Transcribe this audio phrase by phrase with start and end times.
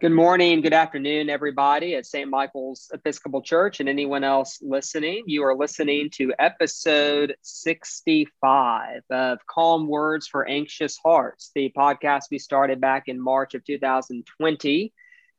[0.00, 2.30] Good morning, good afternoon, everybody at St.
[2.30, 5.24] Michael's Episcopal Church and anyone else listening.
[5.26, 12.38] You are listening to episode 65 of Calm Words for Anxious Hearts, the podcast we
[12.38, 14.92] started back in March of 2020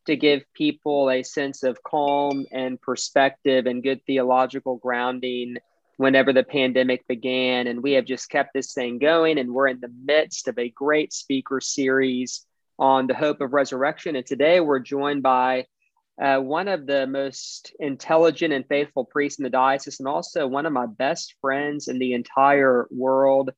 [0.07, 5.55] to give people a sense of calm and perspective and good theological grounding
[5.95, 7.67] whenever the pandemic began.
[7.67, 10.67] And we have just kept this thing going, and we're in the midst of a
[10.67, 12.45] great speaker series
[12.79, 14.15] on the hope of resurrection.
[14.15, 15.65] And today we're joined by
[16.21, 20.65] uh, one of the most intelligent and faithful priests in the diocese, and also one
[20.65, 23.51] of my best friends in the entire world,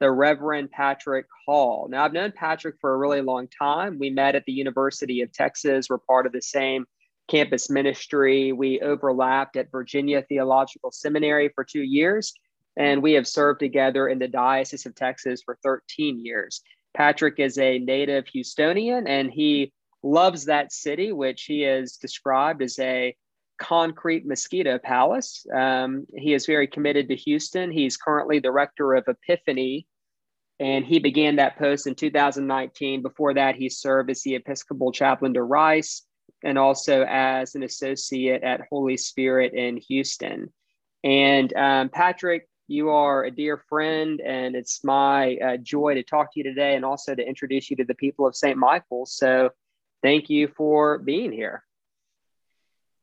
[0.00, 1.88] the Reverend Patrick Hall.
[1.90, 3.98] Now, I've known Patrick for a really long time.
[3.98, 6.86] We met at the University of Texas, we're part of the same
[7.28, 8.52] campus ministry.
[8.52, 12.32] We overlapped at Virginia Theological Seminary for two years,
[12.76, 16.62] and we have served together in the Diocese of Texas for 13 years.
[16.94, 19.72] Patrick is a native Houstonian and he
[20.02, 23.16] loves that city, which he has described as a
[23.58, 25.44] concrete mosquito palace.
[25.54, 27.70] Um, he is very committed to Houston.
[27.70, 29.86] He's currently the rector of Epiphany,
[30.60, 33.02] and he began that post in 2019.
[33.02, 36.02] Before that, he served as the Episcopal chaplain to Rice
[36.44, 40.52] and also as an associate at Holy Spirit in Houston.
[41.04, 46.32] And um, Patrick you are a dear friend, and it's my uh, joy to talk
[46.32, 48.56] to you today and also to introduce you to the people of St.
[48.56, 49.12] Michael's.
[49.16, 49.50] So,
[50.02, 51.64] thank you for being here.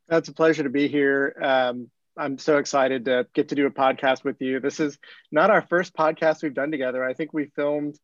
[0.07, 1.35] That's a pleasure to be here.
[1.41, 4.59] Um, I'm so excited to get to do a podcast with you.
[4.59, 4.97] This is
[5.31, 7.03] not our first podcast we've done together.
[7.03, 7.97] I think we filmed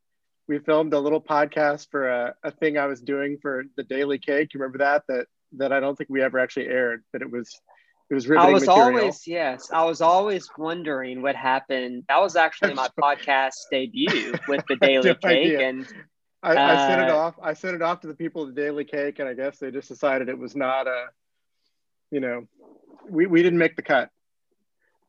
[0.48, 4.18] we filmed a little podcast for a, a thing I was doing for the Daily
[4.18, 4.54] Cake.
[4.54, 5.04] You remember that?
[5.08, 7.58] That that I don't think we ever actually aired, but it was
[8.12, 9.00] it was riveting I was material.
[9.00, 12.04] always yes, I was always wondering what happened.
[12.10, 15.70] That was actually my podcast debut with the Daily Cake, idea.
[15.70, 15.88] and
[16.44, 17.36] I, uh, I, sent it uh, off.
[17.42, 19.72] I sent it off to the people of the Daily Cake, and I guess they
[19.72, 21.06] just decided it was not a,
[22.12, 22.50] you know,
[23.10, 24.10] we we didn't make the cut.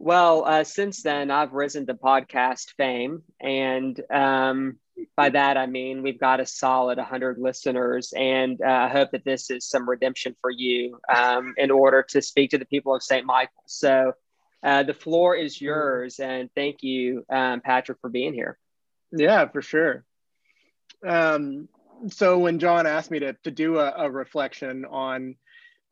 [0.05, 4.79] Well, uh, since then, I've risen to podcast fame, and um,
[5.17, 9.25] by that I mean we've got a solid 100 listeners, and uh, I hope that
[9.25, 13.05] this is some redemption for you um, in order to speak to the people of
[13.05, 13.25] St.
[13.25, 13.63] Michael.
[13.67, 14.15] So
[14.65, 18.59] uh, the floor is yours, and thank you, um, Patrick, for being here.
[19.13, 20.05] Yeah, for sure.
[21.07, 21.69] Um,
[22.09, 25.37] so when John asked me to to do a, a reflection on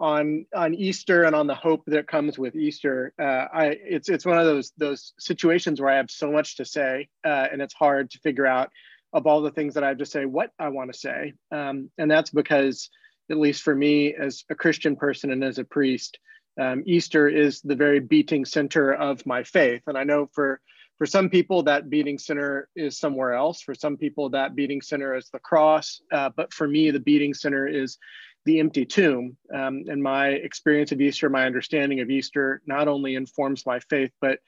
[0.00, 3.12] on on Easter and on the hope that comes with Easter.
[3.18, 6.64] Uh, I it's it's one of those those situations where I have so much to
[6.64, 8.70] say, uh, and it's hard to figure out
[9.12, 11.90] of all the things that I have to say what I want to say, um,
[11.98, 12.88] and that's because
[13.30, 16.18] at least for me as a Christian person and as a priest,
[16.58, 20.60] um, Easter is the very beating center of my faith, and I know for
[20.96, 23.62] for some people that beating center is somewhere else.
[23.62, 27.34] For some people that beating center is the cross, uh, but for me the beating
[27.34, 27.98] center is
[28.44, 29.36] the empty tomb.
[29.54, 34.12] Um, and my experience of Easter, my understanding of Easter, not only informs my faith,
[34.20, 34.38] but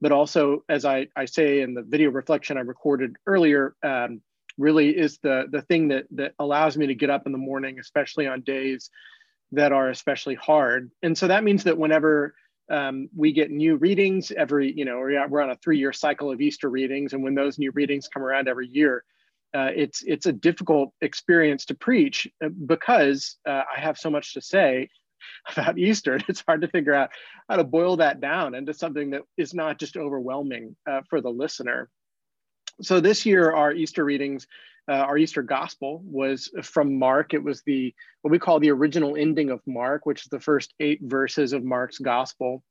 [0.00, 4.20] but also, as I, I say in the video reflection I recorded earlier, um,
[4.58, 7.78] really is the the thing that that allows me to get up in the morning,
[7.78, 8.90] especially on days
[9.52, 10.90] that are especially hard.
[11.02, 12.34] And so that means that whenever
[12.70, 16.70] um, we get new readings every, you know, we're on a three-year cycle of Easter
[16.70, 19.04] readings, and when those new readings come around every year,
[19.54, 24.34] uh, it's it's a difficult experience to preach uh, because uh, I have so much
[24.34, 24.88] to say
[25.56, 26.18] about Easter.
[26.28, 27.10] It's hard to figure out
[27.48, 31.30] how to boil that down into something that is not just overwhelming uh, for the
[31.30, 31.90] listener.
[32.80, 34.46] So this year, our Easter readings,
[34.88, 37.34] uh, our Easter Gospel was from Mark.
[37.34, 40.72] It was the what we call the original ending of Mark, which is the first
[40.80, 42.62] eight verses of Mark's Gospel.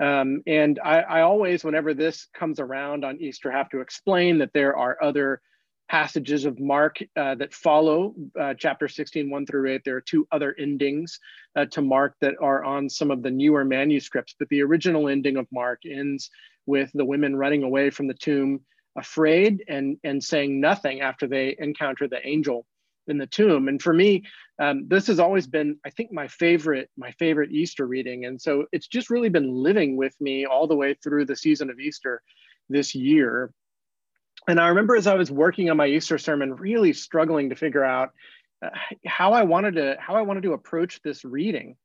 [0.00, 4.52] Um, and I, I always, whenever this comes around on Easter, have to explain that
[4.52, 5.40] there are other
[5.88, 9.82] passages of Mark uh, that follow uh, chapter 16, 1 through 8.
[9.84, 11.18] There are two other endings
[11.56, 15.36] uh, to Mark that are on some of the newer manuscripts, but the original ending
[15.36, 16.30] of Mark ends
[16.66, 18.60] with the women running away from the tomb,
[18.96, 22.66] afraid and, and saying nothing after they encounter the angel
[23.06, 23.68] in the tomb.
[23.68, 24.22] And for me,
[24.58, 28.24] um, this has always been, I think, my favorite, my favorite Easter reading.
[28.24, 31.68] And so it's just really been living with me all the way through the season
[31.68, 32.22] of Easter
[32.70, 33.52] this year
[34.48, 37.84] and I remember as I was working on my Easter sermon, really struggling to figure
[37.84, 38.12] out
[38.64, 38.70] uh,
[39.06, 41.76] how I wanted to how I wanted to approach this reading.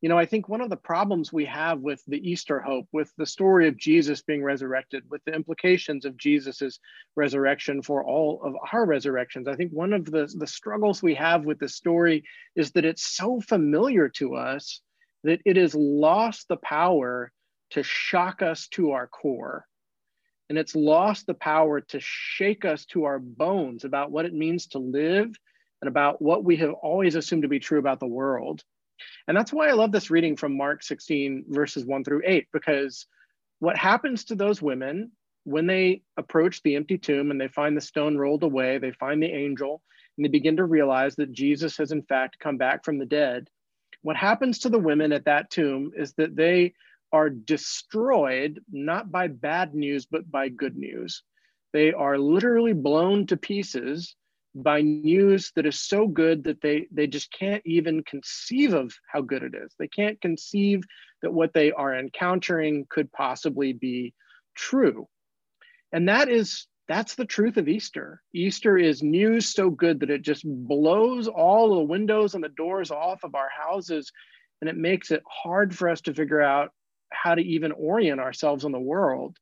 [0.00, 3.12] You know, I think one of the problems we have with the Easter hope, with
[3.18, 6.78] the story of Jesus being resurrected, with the implications of Jesus's
[7.16, 11.44] resurrection for all of our resurrections, I think one of the, the struggles we have
[11.44, 12.22] with the story
[12.54, 14.82] is that it's so familiar to us
[15.24, 17.32] that it has lost the power
[17.70, 19.66] to shock us to our core.
[20.48, 24.66] And it's lost the power to shake us to our bones about what it means
[24.68, 25.34] to live
[25.80, 28.62] and about what we have always assumed to be true about the world.
[29.26, 33.06] And that's why I love this reading from Mark 16, verses 1 through 8, because
[33.60, 35.12] what happens to those women
[35.44, 39.22] when they approach the empty tomb and they find the stone rolled away, they find
[39.22, 39.82] the angel,
[40.16, 43.48] and they begin to realize that Jesus has in fact come back from the dead.
[44.02, 46.74] What happens to the women at that tomb is that they
[47.12, 51.22] are destroyed not by bad news, but by good news.
[51.72, 54.14] They are literally blown to pieces
[54.54, 59.20] by news that is so good that they they just can't even conceive of how
[59.20, 59.74] good it is.
[59.78, 60.82] They can't conceive
[61.22, 64.14] that what they are encountering could possibly be
[64.54, 65.06] true.
[65.92, 68.22] And that is that's the truth of Easter.
[68.34, 72.90] Easter is news so good that it just blows all the windows and the doors
[72.90, 74.10] off of our houses
[74.60, 76.72] and it makes it hard for us to figure out
[77.10, 79.36] how to even orient ourselves in the world.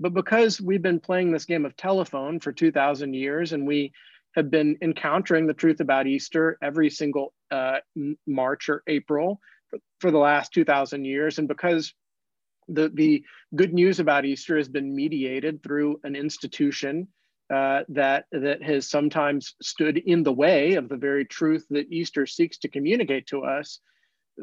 [0.00, 3.92] But because we've been playing this game of telephone for 2000 years and we
[4.36, 7.78] have been encountering the truth about Easter every single uh,
[8.26, 9.40] March or April
[10.00, 11.38] for, the last 2,000 years.
[11.38, 11.92] And because
[12.68, 13.24] the, the
[13.56, 17.08] good news about Easter has been mediated through an institution
[17.52, 22.26] uh, that, that has sometimes stood in the way of the very truth that Easter
[22.26, 23.80] seeks to communicate to us,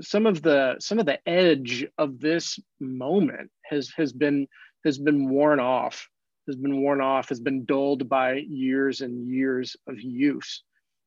[0.01, 4.47] some of the some of the edge of this moment has has been
[4.83, 6.09] has been worn off
[6.47, 10.63] has been worn off, has been dulled by years and years of use.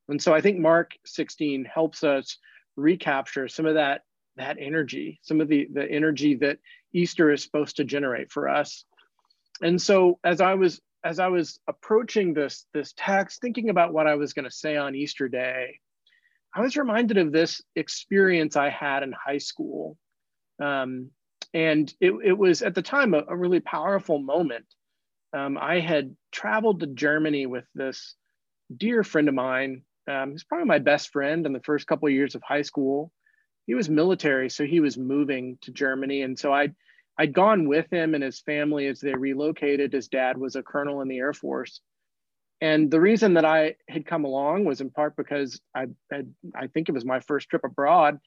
[0.08, 2.38] And so I think Mark 16 helps us
[2.76, 4.02] recapture some of that,
[4.36, 6.58] that energy, some of the, the energy that
[6.92, 8.84] Easter is supposed to generate for us.
[9.60, 14.08] And so as I was as I was approaching this, this text, thinking about what
[14.08, 15.78] I was going to say on Easter Day,
[16.58, 19.96] I was reminded of this experience I had in high school.
[20.60, 21.10] Um,
[21.54, 24.66] and it, it was at the time a, a really powerful moment
[25.32, 28.16] um, I had traveled to Germany with this
[28.74, 29.82] dear friend of mine.
[30.10, 33.12] Um, he's probably my best friend in the first couple of years of high school.
[33.66, 36.74] He was military, so he was moving to Germany, and so I'd
[37.18, 39.92] I'd gone with him and his family as they relocated.
[39.92, 41.82] His dad was a colonel in the Air Force,
[42.60, 46.66] and the reason that I had come along was in part because I had I
[46.66, 48.18] think it was my first trip abroad,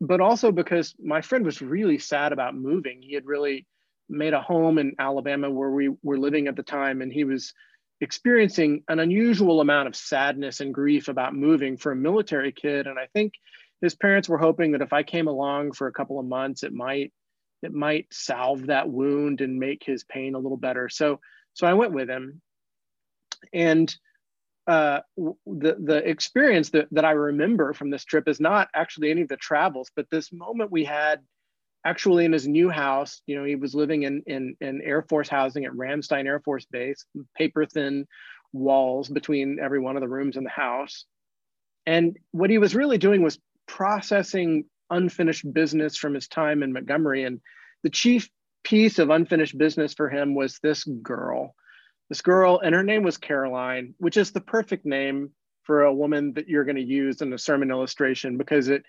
[0.00, 3.02] but also because my friend was really sad about moving.
[3.02, 3.66] He had really
[4.08, 7.54] made a home in Alabama where we were living at the time, and he was
[8.00, 12.88] experiencing an unusual amount of sadness and grief about moving for a military kid.
[12.88, 13.34] And I think
[13.80, 16.72] his parents were hoping that if I came along for a couple of months, it
[16.72, 17.12] might
[17.62, 20.88] it might salve that wound and make his pain a little better.
[20.88, 21.20] So
[21.54, 22.42] so I went with him,
[23.52, 23.94] and
[24.66, 29.22] uh, the the experience that, that I remember from this trip is not actually any
[29.22, 31.20] of the travels, but this moment we had
[31.84, 35.28] actually in his new house, you know, he was living in, in, in Air Force
[35.28, 37.04] housing at Ramstein Air Force Base,
[37.36, 38.06] paper thin
[38.52, 41.06] walls between every one of the rooms in the house.
[41.86, 47.24] And what he was really doing was processing unfinished business from his time in Montgomery.
[47.24, 47.40] And
[47.82, 48.28] the chief
[48.62, 51.54] piece of unfinished business for him was this girl.
[52.12, 55.30] This girl, and her name was Caroline, which is the perfect name
[55.62, 58.82] for a woman that you're going to use in a sermon illustration because it,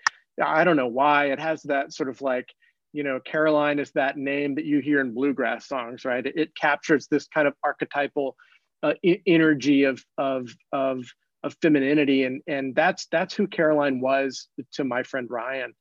[0.44, 2.52] I don't know why, it has that sort of like
[2.94, 6.24] you know, Caroline is that name that you hear in bluegrass songs, right?
[6.24, 8.36] It, it captures this kind of archetypal
[8.82, 11.04] uh, I- energy of, of, of,
[11.42, 12.22] of femininity.
[12.24, 15.74] And, and that's, that's who Caroline was to my friend Ryan.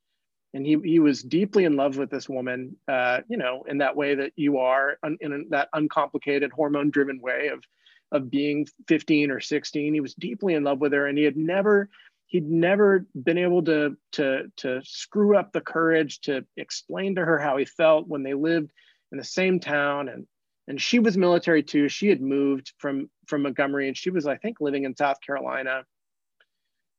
[0.53, 3.95] And he, he was deeply in love with this woman, uh, you know, in that
[3.95, 7.63] way that you are un, in that uncomplicated hormone driven way of,
[8.11, 9.93] of being 15 or 16.
[9.93, 11.89] He was deeply in love with her and he had never
[12.33, 17.37] he'd never been able to to to screw up the courage to explain to her
[17.37, 18.71] how he felt when they lived
[19.11, 20.09] in the same town.
[20.09, 20.27] And
[20.67, 21.89] and she was military too.
[21.89, 25.85] She had moved from from montgomery and she was i think living in south carolina.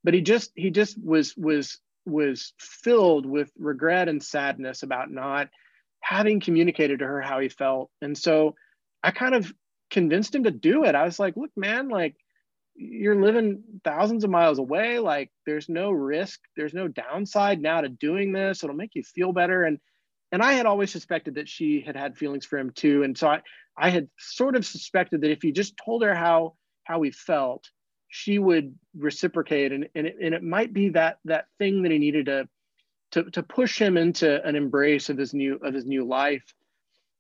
[0.05, 5.49] But he just he just was was was filled with regret and sadness about not
[6.01, 7.91] having communicated to her how he felt.
[8.03, 8.55] And so
[9.03, 9.53] i kind of
[9.91, 10.95] convinced him to do it.
[10.95, 12.17] I was like look man like
[12.77, 14.99] you're living thousands of miles away.
[14.99, 16.41] Like there's no risk.
[16.57, 18.65] There's no downside now to doing this.
[18.65, 19.65] It'll make you feel better.
[19.65, 19.79] And
[20.33, 23.03] and i had always suspected that she had had feelings for him too.
[23.03, 23.43] And so i
[23.77, 27.71] i had sort of suspected that if he just told her how how he felt
[28.15, 31.99] she would reciprocate and, and, it, and it might be that that thing that he
[31.99, 32.49] needed to,
[33.11, 36.45] to to push him into an embrace of his new of his new life.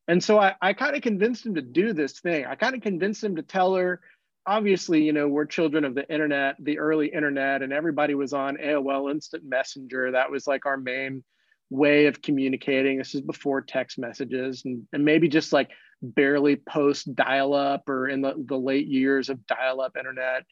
[0.06, 2.46] And so i, I kind of convinced him to do this thing.
[2.46, 4.02] I kind of convinced him to tell her
[4.46, 8.56] obviously you know we're children of the internet the early internet and everybody was on
[8.58, 10.12] aol instant messenger.
[10.12, 11.24] That was like our main
[11.70, 12.98] way of communicating.
[12.98, 15.70] This is before text messages and, and maybe just like
[16.02, 20.44] barely post dial up or in the, the late years of dial up internet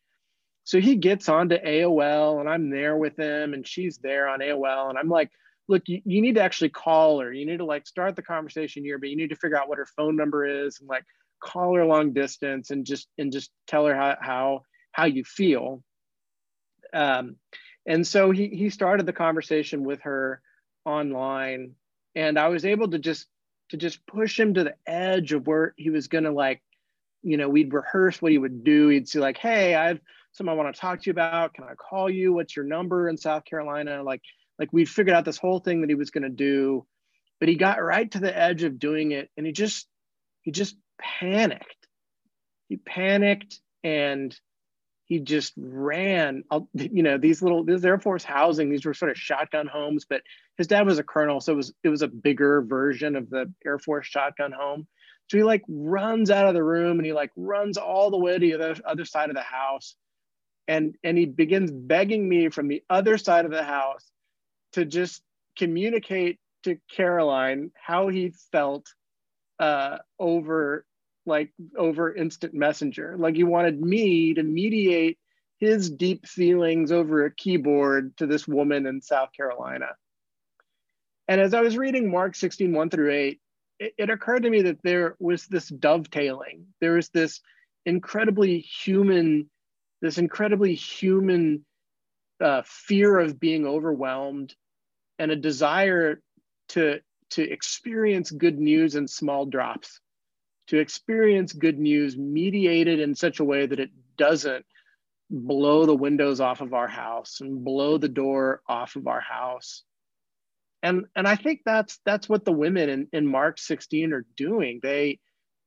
[0.64, 4.90] so he gets onto AOL and I'm there with him and she's there on AOL.
[4.90, 5.30] And I'm like,
[5.68, 7.32] look, you, you need to actually call her.
[7.32, 9.78] You need to like start the conversation here, but you need to figure out what
[9.78, 11.04] her phone number is and like
[11.42, 15.82] call her long distance and just and just tell her how how how you feel.
[16.92, 17.36] Um,
[17.86, 20.40] and so he he started the conversation with her
[20.84, 21.72] online,
[22.14, 23.26] and I was able to just
[23.70, 26.62] to just push him to the edge of where he was gonna like,
[27.22, 28.88] you know, we'd rehearse what he would do.
[28.88, 30.00] He'd say like, hey, I've
[30.32, 31.54] something I want to talk to you about.
[31.54, 32.32] Can I call you?
[32.32, 34.02] What's your number in South Carolina?
[34.02, 34.22] Like,
[34.58, 36.86] like we figured out this whole thing that he was going to do,
[37.40, 39.86] but he got right to the edge of doing it, and he just,
[40.42, 41.86] he just panicked.
[42.68, 44.34] He panicked and
[45.06, 46.44] he just ran.
[46.72, 50.22] You know, these little, these Air Force housing, these were sort of shotgun homes, but
[50.56, 53.52] his dad was a colonel, so it was it was a bigger version of the
[53.66, 54.86] Air Force shotgun home.
[55.28, 58.38] So he like runs out of the room and he like runs all the way
[58.38, 59.96] to the other side of the house
[60.68, 64.10] and and he begins begging me from the other side of the house
[64.72, 65.22] to just
[65.56, 68.86] communicate to Caroline how he felt
[69.58, 70.84] uh, over
[71.26, 73.16] like over instant messenger.
[73.18, 75.18] Like he wanted me to mediate
[75.58, 79.90] his deep feelings over a keyboard to this woman in south carolina.
[81.28, 83.40] And as i was reading mark 16 1 through 8
[83.78, 86.66] it, it occurred to me that there was this dovetailing.
[86.80, 87.40] There was this
[87.84, 89.50] incredibly human
[90.02, 91.64] this incredibly human
[92.40, 94.54] uh, fear of being overwhelmed
[95.18, 96.20] and a desire
[96.68, 100.00] to to experience good news in small drops
[100.66, 104.66] to experience good news mediated in such a way that it doesn't
[105.30, 109.82] blow the windows off of our house and blow the door off of our house.
[110.82, 114.80] And and i think that's that's what the women in, in mark 16 are doing.
[114.82, 115.20] They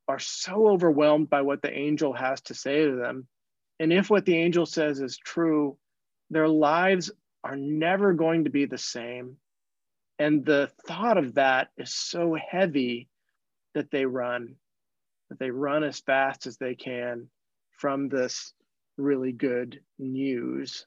[0.08, 3.27] are so overwhelmed by what the angel has to say to them
[3.79, 5.77] and if what the angel says is true,
[6.29, 7.12] their lives
[7.44, 9.38] are never going to be the same.
[10.17, 13.10] And the thought of that is so heavy
[13.74, 14.55] that they run,
[15.29, 17.29] that they run as fast as they can
[17.72, 18.53] from this
[18.98, 20.86] really good news.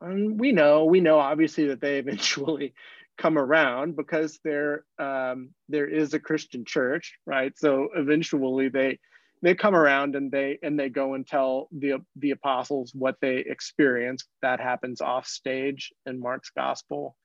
[0.00, 2.74] And we know, we know obviously that they eventually
[3.18, 7.56] come around because there um, there is a Christian church, right?
[7.58, 8.98] So eventually they
[9.42, 13.38] they come around and they and they go and tell the the apostles what they
[13.38, 17.16] experience that happens off stage in mark's gospel.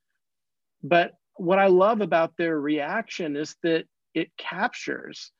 [0.83, 5.31] But what i love about their reaction is that it captures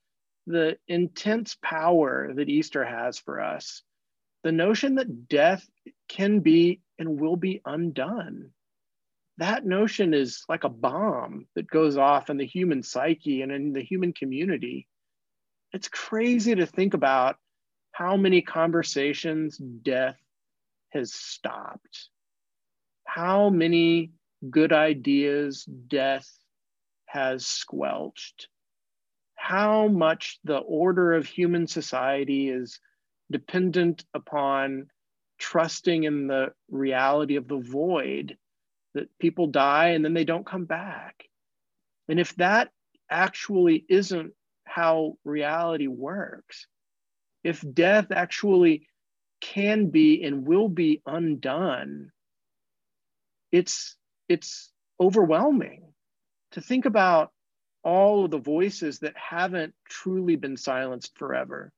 [0.46, 3.82] the intense power that easter has for us.
[4.44, 5.68] The notion that death
[6.08, 8.52] can be and will be undone.
[9.40, 13.74] That notion is like a bomb that goes off in the human psyche and in
[13.74, 14.88] the human community
[15.74, 17.38] it's crazy to think about
[17.92, 20.20] how many conversations death
[20.90, 22.10] has stopped,
[23.06, 24.12] how many
[24.50, 26.30] good ideas death
[27.06, 28.48] has squelched,
[29.36, 32.80] how much the order of human society is
[33.32, 34.88] dependent upon
[35.40, 38.38] trusting in the reality of the void
[38.94, 41.24] that people die and then they don't come back.
[42.10, 42.72] And if that
[43.10, 44.34] actually isn't
[44.68, 46.68] how reality works.
[47.44, 48.88] If death actually
[49.42, 52.12] can be and will be undone,
[53.52, 53.96] it's
[54.28, 55.84] it's overwhelming
[56.52, 57.32] to think about
[57.84, 61.72] all of the voices that haven't truly been silenced forever.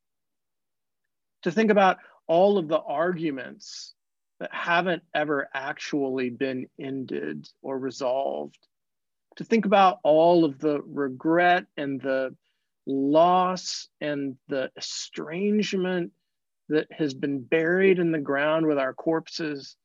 [1.44, 3.94] To think about all of the arguments
[4.40, 8.58] that haven't ever actually been ended or resolved.
[9.36, 12.36] To think about all of the regret and the
[12.86, 16.12] loss and the estrangement
[16.70, 19.76] that has been buried in the ground with our corpses.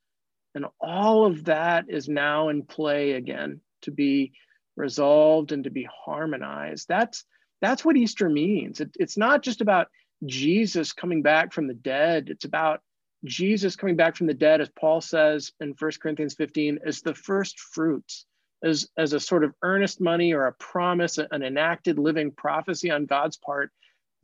[0.54, 4.32] And all of that is now in play again to be
[4.76, 6.86] resolved and to be harmonized.
[6.88, 7.24] That's
[7.60, 8.80] that's what Easter means.
[8.80, 9.88] It, it's not just about
[10.26, 12.28] Jesus coming back from the dead.
[12.28, 12.80] It's about
[13.24, 17.14] Jesus coming back from the dead, as Paul says in 1 Corinthians 15, as the
[17.14, 18.26] first fruits
[18.64, 23.06] as, as a sort of earnest money or a promise, an enacted living prophecy on
[23.06, 23.70] God's part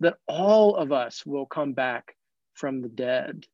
[0.01, 2.17] that all of us will come back
[2.55, 3.47] from the dead.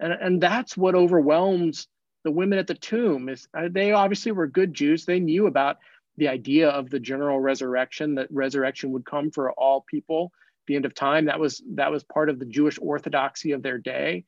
[0.00, 1.86] And, and that's what overwhelms
[2.24, 5.04] the women at the tomb is uh, they obviously were good Jews.
[5.04, 5.78] They knew about
[6.16, 10.76] the idea of the general resurrection, that resurrection would come for all people at the
[10.76, 11.24] end of time.
[11.26, 14.24] That was that was part of the Jewish orthodoxy of their day.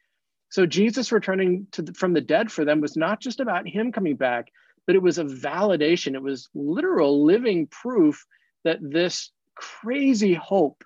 [0.49, 3.93] So Jesus returning to the, from the dead for them was not just about him
[3.93, 4.49] coming back,
[4.87, 6.15] but it was a validation.
[6.15, 8.25] It was literal living proof
[8.65, 10.85] that this crazy hope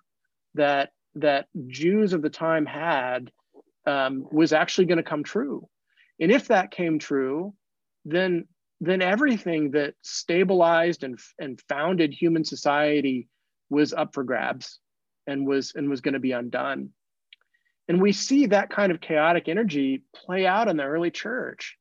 [0.54, 3.30] that that Jews of the time had
[3.86, 5.68] um, was actually going to come true.
[6.20, 7.54] And if that came true,
[8.04, 8.46] then
[8.80, 13.28] then everything that stabilized and, and founded human society
[13.70, 14.78] was up for grabs
[15.26, 16.90] and was and was going to be undone.
[17.88, 21.77] And we see that kind of chaotic energy play out in the early church.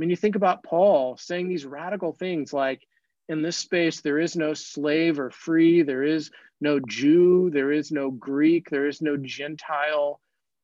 [0.00, 2.80] Mean, you think about Paul saying these radical things like,
[3.28, 6.30] in this space, there is no slave or free, there is
[6.60, 10.20] no Jew, there is no Greek, there is no Gentile.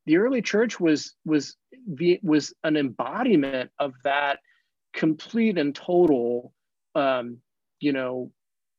[0.07, 1.55] The early church was was
[2.23, 4.39] was an embodiment of that
[4.93, 6.51] complete and total,
[6.95, 7.37] um,
[7.79, 8.31] you know,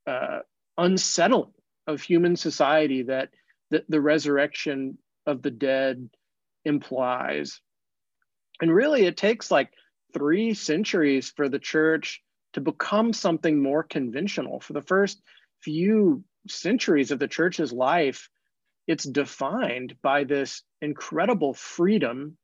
[0.07, 0.41] uh,
[0.77, 1.55] unsettling
[1.87, 3.31] of human society that,
[3.71, 6.11] that the resurrection of the dead
[6.65, 7.61] implies.
[8.61, 9.71] And really, it takes like
[10.13, 12.23] three centuries for the church
[12.55, 14.61] to become something more conventional.
[14.61, 15.23] For the first
[15.61, 18.29] few centuries of the church's life,
[18.87, 22.39] it's defined by this incredible freedom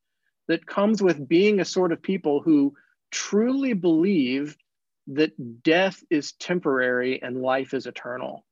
[0.47, 2.75] that comes with being a sort of people who
[3.11, 4.57] truly believe
[5.07, 8.45] that death is temporary and life is eternal.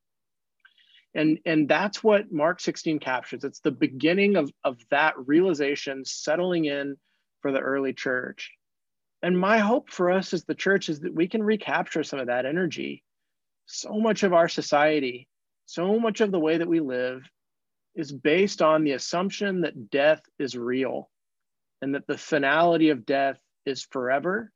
[1.14, 3.44] And, and that's what Mark 16 captures.
[3.44, 6.96] It's the beginning of, of that realization settling in
[7.40, 8.52] for the early church.
[9.22, 12.26] And my hope for us as the church is that we can recapture some of
[12.26, 13.04] that energy.
[13.66, 15.28] So much of our society,
[15.66, 17.22] so much of the way that we live
[17.94, 21.08] is based on the assumption that death is real
[21.80, 24.50] and that the finality of death is forever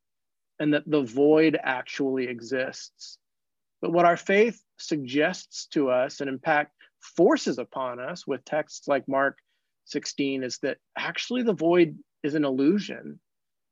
[0.58, 3.18] and that the void actually exists.
[3.80, 8.88] But what our faith suggests to us and in fact forces upon us with texts
[8.88, 9.38] like Mark
[9.84, 13.20] 16 is that actually the void is an illusion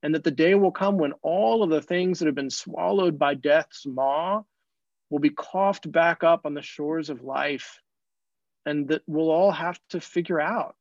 [0.05, 3.19] and that the day will come when all of the things that have been swallowed
[3.19, 4.43] by death's maw
[5.11, 7.81] will be coughed back up on the shores of life
[8.65, 10.77] and that we'll all have to figure out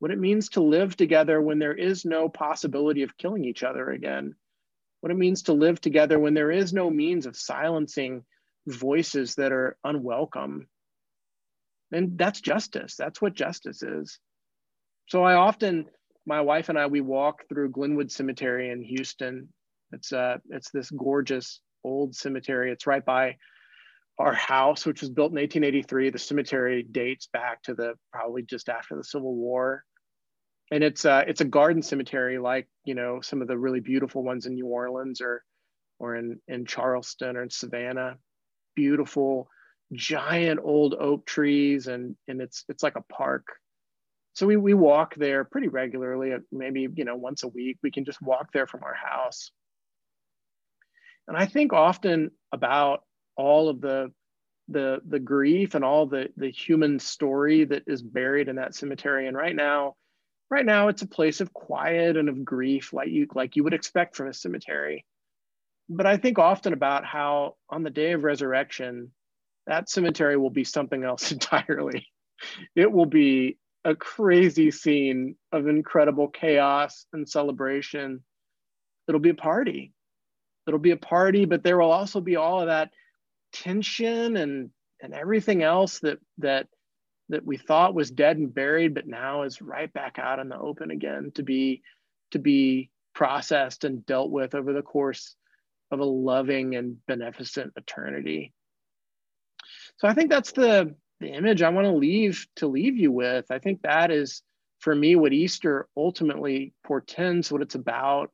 [0.00, 3.88] what it means to live together when there is no possibility of killing each other
[3.90, 4.34] again
[5.02, 8.24] what it means to live together when there is no means of silencing
[8.68, 10.68] voices that are unwelcome.
[11.90, 12.94] And that's justice.
[12.96, 14.20] That's what justice is.
[15.08, 15.86] So I often,
[16.26, 19.48] my wife and I, we walk through Glenwood Cemetery in Houston.
[19.92, 22.70] It's uh, it's this gorgeous old cemetery.
[22.70, 23.36] It's right by
[24.18, 26.10] our house, which was built in 1883.
[26.10, 29.84] The cemetery dates back to the probably just after the Civil War
[30.72, 34.22] and it's uh, it's a garden cemetery like you know some of the really beautiful
[34.22, 35.44] ones in New Orleans or
[35.98, 38.16] or in in Charleston or in Savannah.
[38.74, 39.48] Beautiful,
[39.92, 43.46] giant old oak trees, and and it's it's like a park.
[44.34, 47.78] So we we walk there pretty regularly, uh, maybe you know once a week.
[47.82, 49.50] We can just walk there from our house.
[51.28, 53.04] And I think often about
[53.36, 54.12] all of the
[54.68, 59.26] the the grief and all the the human story that is buried in that cemetery.
[59.26, 59.96] And right now,
[60.52, 63.72] right now it's a place of quiet and of grief like you like you would
[63.72, 65.06] expect from a cemetery
[65.88, 69.10] but i think often about how on the day of resurrection
[69.66, 72.06] that cemetery will be something else entirely
[72.76, 78.22] it will be a crazy scene of incredible chaos and celebration
[79.08, 79.92] it'll be a party
[80.66, 82.90] it'll be a party but there will also be all of that
[83.52, 84.70] tension and
[85.02, 86.68] and everything else that that
[87.28, 90.58] that we thought was dead and buried, but now is right back out in the
[90.58, 91.82] open again to be
[92.30, 95.34] to be processed and dealt with over the course
[95.90, 98.52] of a loving and beneficent eternity.
[99.98, 103.46] So I think that's the the image I want to leave to leave you with.
[103.50, 104.42] I think that is
[104.80, 108.30] for me what Easter ultimately portends, what it's about,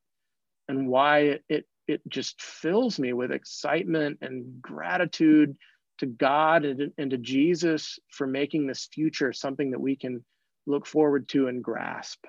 [0.68, 5.56] and why it it, just fills me with excitement and gratitude
[5.98, 10.24] to God and, and to Jesus for making this future something that we can
[10.66, 12.24] look forward to and grasp.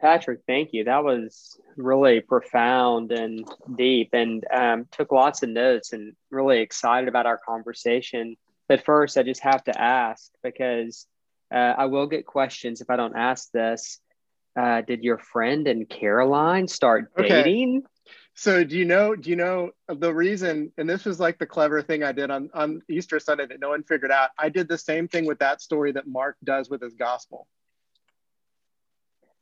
[0.00, 0.84] Patrick, thank you.
[0.84, 7.08] That was really profound and deep, and um, took lots of notes and really excited
[7.08, 8.36] about our conversation.
[8.68, 11.06] But first, I just have to ask because
[11.52, 13.98] uh, I will get questions if I don't ask this.
[14.58, 17.78] Uh, did your friend and Caroline start dating?
[17.78, 18.14] Okay.
[18.34, 19.16] So do you know?
[19.16, 20.72] Do you know the reason?
[20.78, 23.70] And this was like the clever thing I did on on Easter Sunday that no
[23.70, 24.30] one figured out.
[24.38, 27.48] I did the same thing with that story that Mark does with his gospel.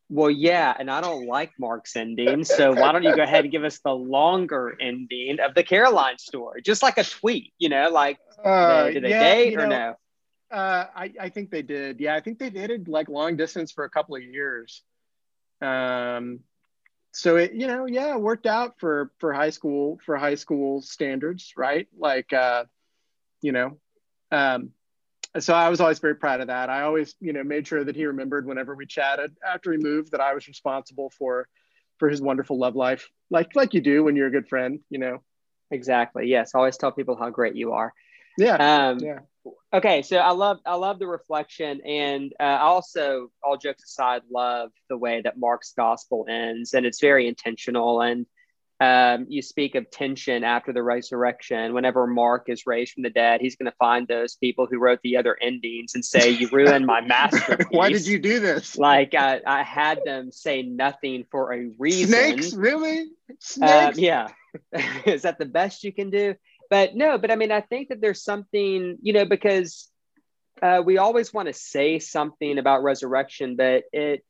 [0.08, 2.44] Well, yeah, and I don't like Mark's ending.
[2.44, 6.18] So why don't you go ahead and give us the longer ending of the Caroline
[6.18, 9.96] story, just like a tweet, you know, like uh, did they yeah, date or know,
[10.50, 10.56] no?
[10.56, 12.00] Uh, I, I think they did.
[12.00, 14.82] Yeah, I think they dated like long distance for a couple of years.
[15.60, 16.40] Um,
[17.10, 20.82] so it, you know, yeah, it worked out for for high school for high school
[20.82, 21.88] standards, right?
[21.98, 22.64] Like, uh,
[23.42, 23.78] you know,
[24.30, 24.70] um,
[25.38, 26.70] so I was always very proud of that.
[26.70, 30.12] I always, you know, made sure that he remembered whenever we chatted after he moved
[30.12, 31.48] that I was responsible for
[31.98, 34.98] for his wonderful love life, like like you do when you're a good friend, you
[34.98, 35.22] know.
[35.70, 36.26] Exactly.
[36.28, 36.54] Yes.
[36.54, 37.92] Always tell people how great you are.
[38.38, 38.56] Yeah.
[38.88, 39.20] Um, yeah.
[39.72, 40.02] Okay.
[40.02, 44.70] So I love I love the reflection, and uh, I also, all jokes aside, love
[44.88, 48.26] the way that Mark's gospel ends, and it's very intentional and
[48.78, 51.72] um, you speak of tension after the resurrection.
[51.72, 55.00] Whenever Mark is raised from the dead, he's going to find those people who wrote
[55.02, 58.76] the other endings and say, "You ruined my masterpiece." Why did you do this?
[58.76, 62.08] Like I, I had them say nothing for a reason.
[62.08, 63.00] Snakes, really?
[63.00, 63.98] Um, Snakes?
[63.98, 64.28] Uh, yeah.
[65.06, 66.34] is that the best you can do?
[66.68, 67.16] But no.
[67.16, 69.88] But I mean, I think that there's something, you know, because
[70.60, 74.22] uh, we always want to say something about resurrection, but it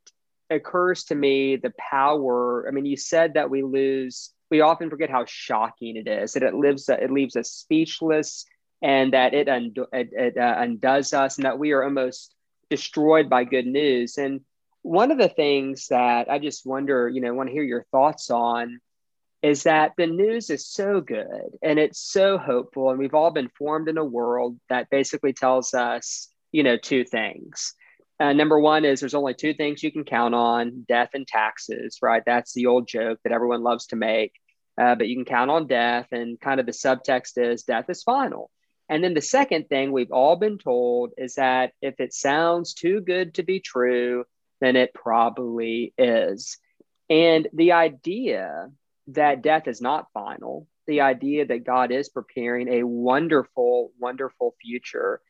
[0.50, 2.66] occurs to me the power.
[2.68, 6.42] I mean, you said that we lose we often forget how shocking it is that
[6.42, 8.44] it lives it leaves us speechless
[8.82, 12.34] and that it, it, it uh, undoes us and that we are almost
[12.68, 14.18] destroyed by good news.
[14.18, 14.42] And
[14.86, 18.30] one of the things that i just wonder you know want to hear your thoughts
[18.30, 18.78] on
[19.42, 23.50] is that the news is so good and it's so hopeful and we've all been
[23.58, 27.74] formed in a world that basically tells us you know two things
[28.18, 31.98] uh, number one is there's only two things you can count on death and taxes,
[32.02, 32.22] right?
[32.24, 34.32] That's the old joke that everyone loves to make.
[34.80, 38.02] Uh, but you can count on death, and kind of the subtext is death is
[38.02, 38.50] final.
[38.88, 43.00] And then the second thing we've all been told is that if it sounds too
[43.00, 44.24] good to be true,
[44.60, 46.58] then it probably is.
[47.08, 48.70] And the idea
[49.08, 55.20] that death is not final, the idea that God is preparing a wonderful, wonderful future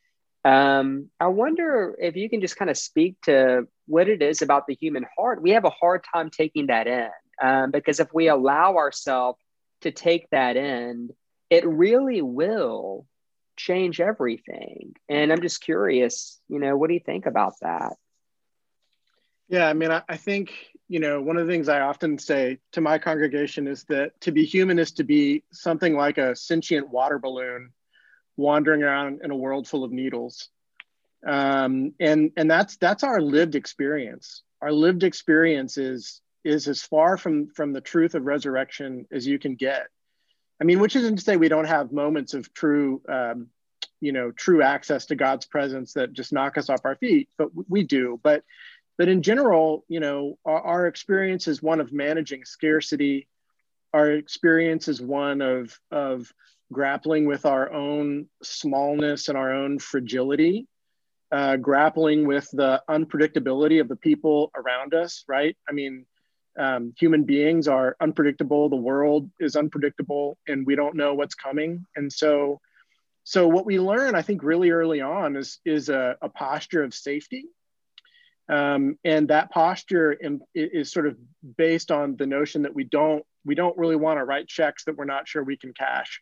[0.46, 4.68] um, I wonder if you can just kind of speak to what it is about
[4.68, 5.42] the human heart.
[5.42, 7.10] We have a hard time taking that in
[7.42, 9.40] um, because if we allow ourselves
[9.80, 11.10] to take that in,
[11.50, 13.06] it really will
[13.56, 14.94] change everything.
[15.08, 17.94] And I'm just curious, you know, what do you think about that?
[19.48, 20.52] Yeah, I mean, I, I think,
[20.86, 24.30] you know, one of the things I often say to my congregation is that to
[24.30, 27.72] be human is to be something like a sentient water balloon
[28.36, 30.48] wandering around in a world full of needles.
[31.26, 34.42] Um, and and that's that's our lived experience.
[34.60, 39.38] Our lived experience is is as far from from the truth of resurrection as you
[39.38, 39.88] can get.
[40.60, 43.48] I mean, which isn't to say we don't have moments of true, um,
[44.00, 47.50] you know, true access to God's presence that just knock us off our feet, but
[47.68, 48.20] we do.
[48.22, 48.44] But
[48.96, 53.28] but in general, you know, our, our experience is one of managing scarcity.
[53.92, 56.32] Our experience is one of of
[56.72, 60.66] grappling with our own smallness and our own fragility,
[61.32, 65.56] uh, grappling with the unpredictability of the people around us, right?
[65.68, 66.06] I mean,
[66.58, 71.84] um, human beings are unpredictable, the world is unpredictable, and we don't know what's coming.
[71.94, 72.60] And so,
[73.24, 76.94] so what we learn, I think, really early on is, is a, a posture of
[76.94, 77.46] safety.
[78.48, 81.16] Um, and that posture in, is sort of
[81.58, 84.96] based on the notion that we don't we don't really want to write checks that
[84.96, 86.20] we're not sure we can cash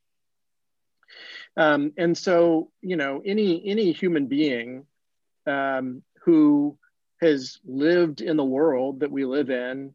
[1.57, 4.87] um, and so, you know, any any human being
[5.47, 6.79] um, who
[7.21, 9.95] has lived in the world that we live in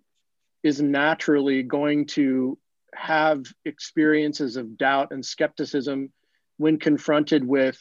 [0.64, 2.58] is naturally going to
[2.94, 6.12] have experiences of doubt and skepticism
[6.58, 7.80] when confronted with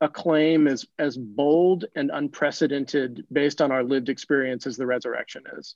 [0.00, 5.42] a claim as, as bold and unprecedented based on our lived experience as the resurrection
[5.58, 5.74] is.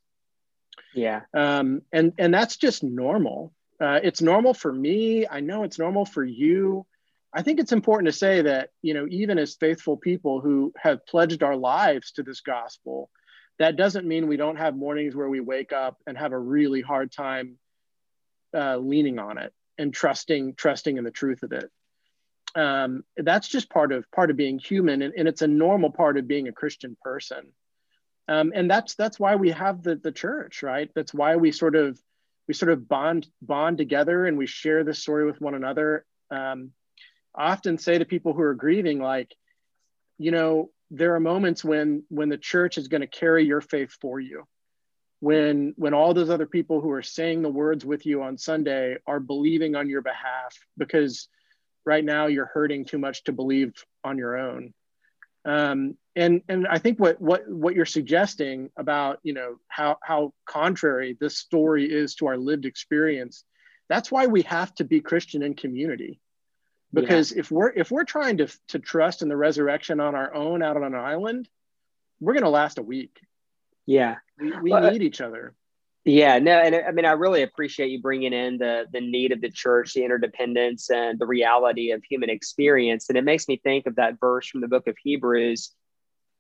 [0.95, 1.23] Yeah.
[1.35, 3.53] Um, and, and that's just normal.
[3.81, 5.27] Uh, it's normal for me.
[5.29, 6.87] I know it's normal for you.
[7.35, 11.07] I think it's important to say that, you know, even as faithful people who have
[11.07, 13.11] pledged our lives to this gospel,
[13.59, 16.83] that doesn't mean we don't have mornings where we wake up and have a really
[16.83, 17.57] hard time
[18.55, 21.71] uh, leaning on it and trusting, trusting in the truth of it.
[22.55, 26.19] Um, that's just part of part of being human, and, and, it's a normal part
[26.19, 27.47] of being a Christian person.
[28.29, 30.91] Um, and that's that's why we have the the church, right?
[30.95, 31.99] That's why we sort of
[32.47, 36.05] we sort of bond bond together and we share this story with one another.
[36.31, 36.73] Um,
[37.35, 39.35] often say to people who are grieving, like,
[40.19, 43.97] you know, there are moments when when the church is going to carry your faith
[44.01, 44.45] for you.
[45.21, 48.97] When when all those other people who are saying the words with you on Sunday
[49.07, 51.29] are believing on your behalf because
[51.87, 53.73] right now you're hurting too much to believe
[54.05, 54.75] on your own.
[55.45, 60.35] Um, and and I think what what what you're suggesting about you know how how
[60.45, 63.45] contrary this story is to our lived experience,
[63.89, 66.21] that's why we have to be Christian in community.
[66.93, 67.41] Because yeah.
[67.41, 70.77] if we're if we're trying to to trust in the resurrection on our own out
[70.77, 71.49] on an island,
[72.21, 73.19] we're going to last a week.
[73.87, 75.55] Yeah, we, we well, uh, need each other.
[76.05, 79.41] Yeah, no, and I mean, I really appreciate you bringing in the the need of
[79.41, 83.09] the church, the interdependence, and the reality of human experience.
[83.09, 85.73] And it makes me think of that verse from the book of Hebrews,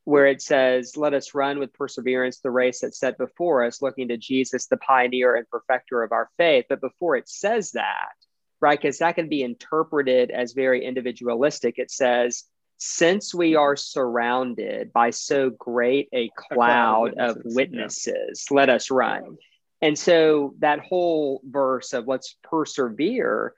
[0.05, 4.09] where it says, "Let us run with perseverance the race that's set before us, looking
[4.09, 8.15] to Jesus, the pioneer and perfecter of our faith." But before it says that,
[8.63, 11.79] right, because that can be interpreted as very individualistic.
[11.79, 12.45] It says,
[12.79, 18.47] "Since we are surrounded by so great a cloud, a cloud of witnesses, of witnesses
[18.51, 18.57] yeah.
[18.57, 19.37] let us run."
[19.83, 23.55] And so that whole verse of let's persevere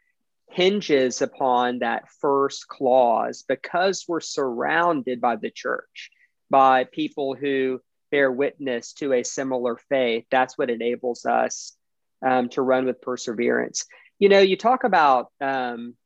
[0.48, 6.10] hinges upon that first clause because we're surrounded by the church,
[6.50, 10.24] by people who bear witness to a similar faith.
[10.30, 11.76] That's what enables us
[12.24, 13.84] um, to run with perseverance.
[14.24, 15.96] You know, you talk about um,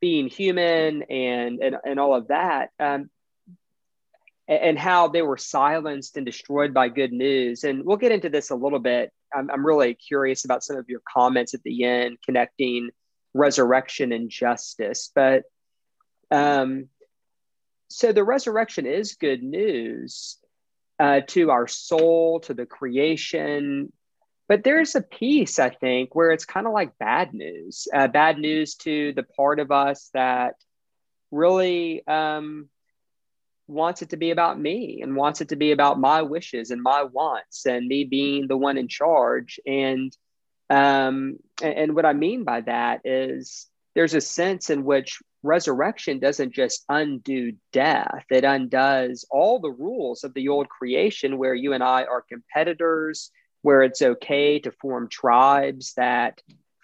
[0.00, 2.70] being human and, and, and all of that.
[2.80, 3.08] Um,
[4.48, 7.62] and how they were silenced and destroyed by good news.
[7.62, 9.12] And we'll get into this a little bit.
[9.32, 12.90] I'm, I'm really curious about some of your comments at the end connecting
[13.32, 15.12] resurrection and justice.
[15.14, 15.44] But
[16.32, 16.88] um,
[17.86, 20.38] so the resurrection is good news
[20.98, 23.92] uh, to our soul, to the creation.
[24.48, 28.38] But there's a piece, I think, where it's kind of like bad news, uh, bad
[28.38, 30.54] news to the part of us that
[31.30, 32.70] really um,
[33.66, 36.82] wants it to be about me and wants it to be about my wishes and
[36.82, 39.60] my wants and me being the one in charge.
[39.66, 40.16] And
[40.70, 46.18] um and, and what i mean by that is there's a sense in which resurrection
[46.18, 48.24] doesn't just undo death.
[48.30, 53.30] It undoes all the rules of the old creation where you and i are competitors
[53.62, 56.40] where it's okay to form tribes that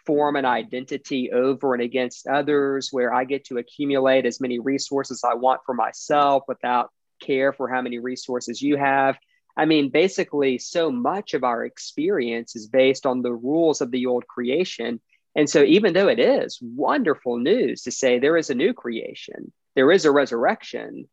[0.06, 5.24] form an identity over and against others, where I get to accumulate as many resources
[5.24, 9.16] I want for myself without care for how many resources you have.
[9.56, 14.06] I mean, basically, so much of our experience is based on the rules of the
[14.06, 15.00] old creation.
[15.36, 19.52] And so, even though it is wonderful news to say there is a new creation,
[19.74, 21.08] there is a resurrection,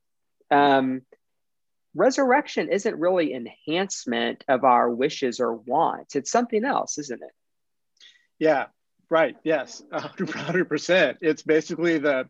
[0.49, 1.01] um,
[1.93, 6.15] resurrection isn't really enhancement of our wishes or wants.
[6.15, 7.31] It's something else, isn't it?
[8.39, 8.67] Yeah,
[9.11, 9.35] Right.
[9.43, 9.83] Yes.
[9.91, 11.17] hundred percent.
[11.19, 12.29] It's basically the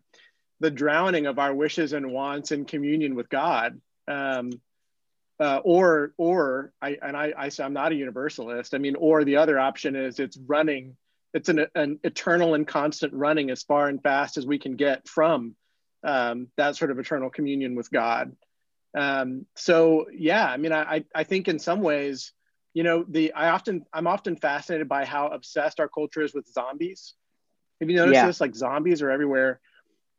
[0.59, 3.79] the drowning of our wishes and wants in communion with God.
[4.07, 4.49] Um,
[5.39, 8.73] uh, or or I and I, I say I'm not a universalist.
[8.73, 10.97] I mean, or the other option is it's running.
[11.35, 15.07] It's an, an eternal and constant running as far and fast as we can get
[15.07, 15.55] from
[16.03, 18.35] um, that sort of eternal communion with God.
[18.97, 22.33] Um, so yeah, I mean, I I think in some ways
[22.73, 26.47] you know the i often i'm often fascinated by how obsessed our culture is with
[26.47, 27.15] zombies.
[27.79, 28.27] Have you noticed yeah.
[28.27, 28.39] this?
[28.39, 29.59] Like zombies are everywhere.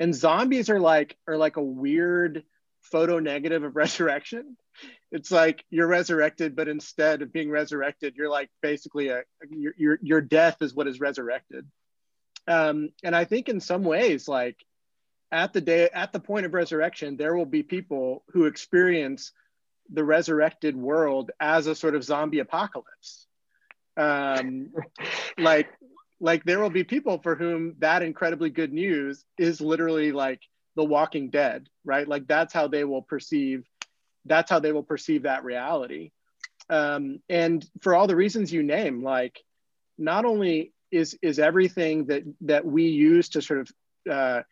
[0.01, 2.43] And zombies are like are like a weird
[2.81, 4.57] photo negative of resurrection.
[5.13, 9.99] It's like you're resurrected but instead of being resurrected you're like basically a your your,
[10.03, 11.67] your death is what is resurrected.
[12.49, 14.57] Um, and i think in some ways like
[15.33, 19.33] at the day at the point of resurrection there will be people who experience
[19.92, 23.27] the resurrected world as a sort of zombie apocalypse.
[23.97, 24.73] Um,
[25.38, 25.68] like,
[26.21, 30.40] like there will be people for whom that incredibly good news is literally like
[30.77, 32.07] the Walking Dead, right?
[32.07, 33.66] Like that's how they will perceive.
[34.25, 36.12] That's how they will perceive that reality.
[36.71, 39.38] Um, and for all the reasons you name, like
[39.99, 43.71] not only is is everything that that we use to sort of
[44.11, 44.42] uh,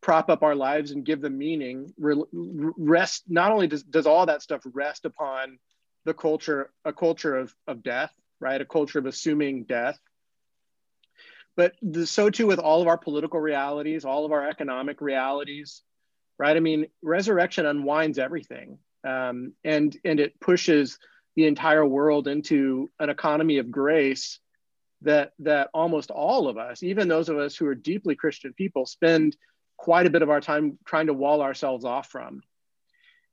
[0.00, 4.42] prop up our lives and give them meaning rest not only does, does all that
[4.42, 5.58] stuff rest upon
[6.04, 8.60] the culture a culture of, of death right?
[8.60, 9.98] A culture of assuming death.
[11.56, 15.82] But the, so too with all of our political realities all of our economic realities
[16.38, 16.56] right?
[16.56, 20.98] I mean resurrection unwinds everything um, and and it pushes
[21.36, 24.38] the entire world into an economy of grace
[25.02, 28.84] that that almost all of us even those of us who are deeply christian people
[28.84, 29.34] spend
[29.80, 32.42] quite a bit of our time trying to wall ourselves off from.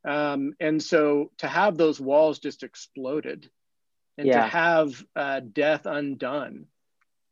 [0.07, 3.49] Um, and so to have those walls just exploded
[4.17, 4.43] and yeah.
[4.43, 6.67] to have uh, death undone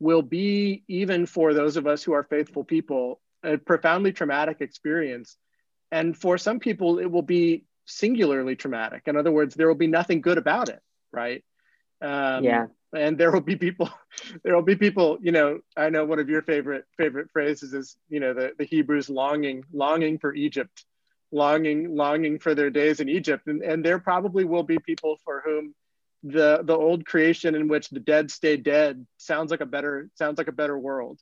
[0.01, 5.37] will be, even for those of us who are faithful people, a profoundly traumatic experience.
[5.93, 9.03] And for some people, it will be singularly traumatic.
[9.05, 10.81] In other words, there will be nothing good about it,
[11.13, 11.41] right?
[12.01, 13.89] Um, yeah and there will be people
[14.43, 17.97] there will be people you know i know one of your favorite favorite phrases is
[18.09, 20.85] you know the, the hebrews longing longing for egypt
[21.35, 25.41] longing longing for their days in Egypt, and, and there probably will be people for
[25.45, 25.75] whom
[26.23, 30.37] the the old creation in which the dead stay dead sounds like a better sounds
[30.37, 31.19] like a better world.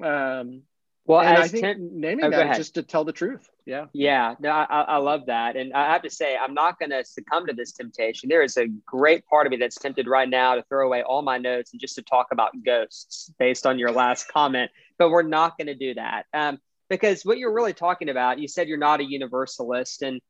[0.00, 0.62] Um,
[1.06, 3.48] well, and I think ten- naming oh, that just to tell the truth.
[3.66, 3.86] Yeah.
[3.94, 4.34] Yeah.
[4.40, 5.56] No, I, I love that.
[5.56, 8.28] And I have to say, I'm not going to succumb to this temptation.
[8.28, 11.22] There is a great part of me that's tempted right now to throw away all
[11.22, 14.70] my notes and just to talk about ghosts based on your last comment.
[14.98, 16.26] But we're not going to do that.
[16.34, 16.58] Um,
[16.90, 20.02] because what you're really talking about, you said you're not a universalist.
[20.02, 20.20] And,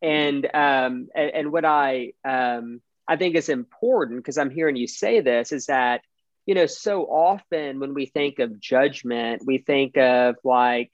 [0.00, 4.86] and, um, and, and what I, um, I think is important because I'm hearing you
[4.86, 6.02] say this is that
[6.46, 10.90] you know, so often when we think of judgment, we think of like,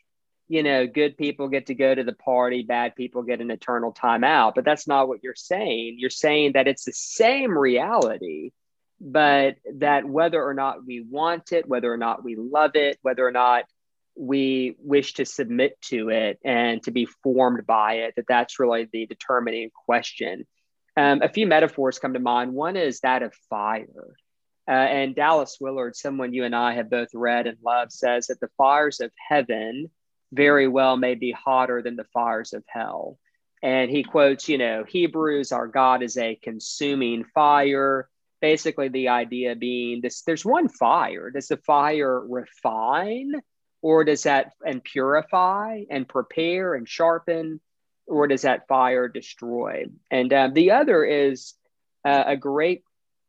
[0.50, 3.94] you know, good people get to go to the party, bad people get an eternal
[3.94, 4.56] timeout.
[4.56, 5.94] But that's not what you're saying.
[5.96, 8.50] You're saying that it's the same reality,
[9.00, 13.24] but that whether or not we want it, whether or not we love it, whether
[13.24, 13.62] or not
[14.16, 18.88] we wish to submit to it and to be formed by it, that that's really
[18.92, 20.48] the determining question.
[20.96, 22.54] Um, a few metaphors come to mind.
[22.54, 23.86] One is that of fire.
[24.66, 28.40] Uh, and Dallas Willard, someone you and I have both read and loved, says that
[28.40, 29.90] the fires of heaven
[30.32, 33.18] very well may be hotter than the fires of hell.
[33.62, 38.08] And he quotes, you know, Hebrews, our God is a consuming fire.
[38.40, 41.30] Basically, the idea being this there's one fire.
[41.30, 43.32] Does the fire refine,
[43.82, 47.60] or does that and purify and prepare and sharpen,
[48.06, 49.84] or does that fire destroy?
[50.10, 51.52] And um, the other is
[52.02, 52.82] uh, a great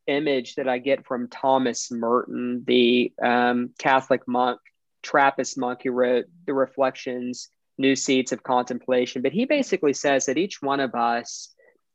[0.08, 4.60] image that I get from Thomas Merton, the um, Catholic monk,
[5.02, 9.22] Trappist monk who wrote The Reflections, New Seeds of Contemplation.
[9.22, 11.54] But he basically says that each one of us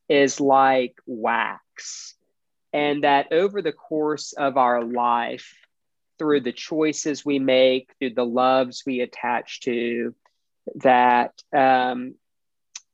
[0.09, 2.15] is like wax,
[2.73, 5.55] and that over the course of our life,
[6.19, 10.15] through the choices we make, through the loves we attach to,
[10.77, 12.15] that um,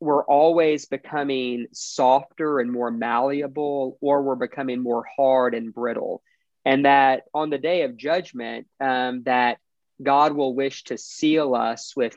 [0.00, 6.22] we're always becoming softer and more malleable, or we're becoming more hard and brittle.
[6.64, 9.58] And that on the day of judgment, um, that
[10.02, 12.14] God will wish to seal us with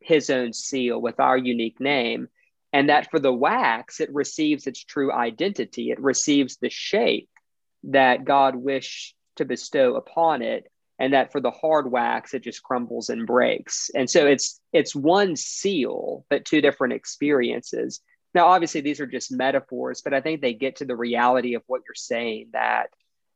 [0.00, 2.28] his own seal, with our unique name.
[2.72, 5.90] And that for the wax, it receives its true identity.
[5.90, 7.28] It receives the shape
[7.84, 12.62] that God wished to bestow upon it and that for the hard wax it just
[12.62, 18.00] crumbles and breaks and so it's it's one seal but two different experiences
[18.34, 21.62] now obviously these are just metaphors but i think they get to the reality of
[21.66, 22.86] what you're saying that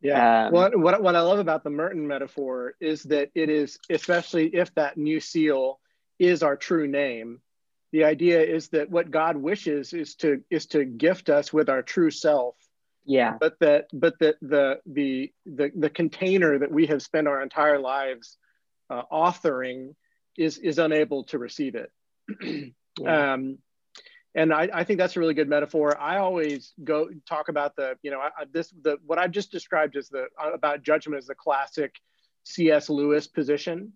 [0.00, 0.46] yeah.
[0.46, 4.48] Um, what, what, what i love about the merton metaphor is that it is especially
[4.54, 5.78] if that new seal
[6.18, 7.40] is our true name
[7.92, 11.82] the idea is that what god wishes is to is to gift us with our
[11.82, 12.54] true self.
[13.04, 13.36] Yeah.
[13.40, 17.78] But that but that the the the the container that we have spent our entire
[17.78, 18.36] lives
[18.88, 19.94] uh, authoring
[20.36, 21.90] is is unable to receive it.
[22.98, 23.34] Yeah.
[23.34, 23.58] um
[24.34, 27.96] and I, I think that's a really good metaphor i always go talk about the
[28.02, 31.34] you know I, this the what i've just described as the about judgment as the
[31.34, 31.94] classic
[32.44, 33.92] cs lewis position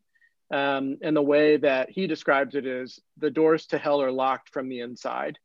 [0.50, 4.50] um, and the way that he describes it is the doors to hell are locked
[4.50, 5.38] from the inside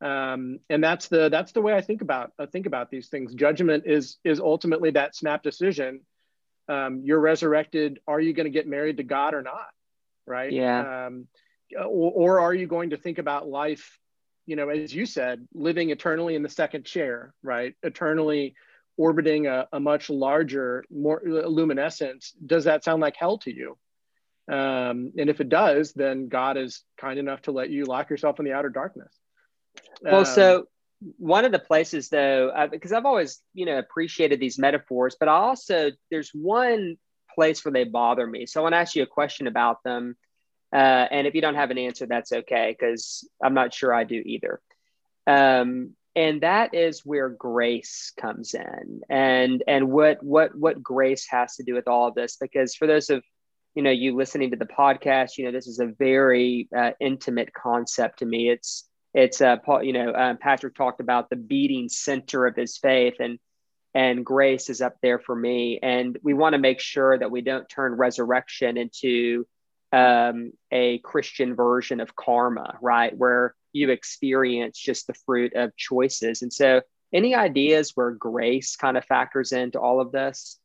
[0.00, 3.34] um, and that's the that's the way I think about I think about these things.
[3.34, 6.00] Judgment is is ultimately that snap decision.
[6.68, 8.00] Um, you're resurrected.
[8.06, 9.68] Are you going to get married to God or not?
[10.26, 10.52] Right.
[10.52, 11.06] Yeah.
[11.06, 11.28] Um,
[11.74, 13.98] or, or are you going to think about life?
[14.46, 17.74] You know, as you said, living eternally in the second chair, right?
[17.82, 18.54] Eternally
[18.96, 22.32] orbiting a, a much larger, more luminescence.
[22.44, 23.76] Does that sound like hell to you?
[24.50, 28.38] Um, and if it does, then God is kind enough to let you lock yourself
[28.38, 29.12] in the outer darkness.
[30.02, 30.68] Well, um, so
[31.18, 35.28] one of the places though, uh, because I've always, you know, appreciated these metaphors, but
[35.28, 36.96] I also, there's one
[37.34, 38.46] place where they bother me.
[38.46, 40.16] So I want to ask you a question about them.
[40.74, 44.04] Uh, and if you don't have an answer, that's okay, because I'm not sure I
[44.04, 44.60] do either.
[45.26, 51.56] Um, and that is where grace comes in and and what what what grace has
[51.56, 53.24] to do with all of this because for those of
[53.74, 57.52] you know you listening to the podcast you know this is a very uh, intimate
[57.52, 58.84] concept to me it's
[59.14, 63.14] it's uh, Paul, you know, um, Patrick talked about the beating center of his faith,
[63.20, 63.38] and
[63.94, 65.78] and grace is up there for me.
[65.80, 69.46] And we want to make sure that we don't turn resurrection into
[69.94, 76.42] um, a Christian version of karma, right, where you experience just the fruit of choices.
[76.42, 76.82] And so,
[77.12, 80.58] any ideas where grace kind of factors into all of this?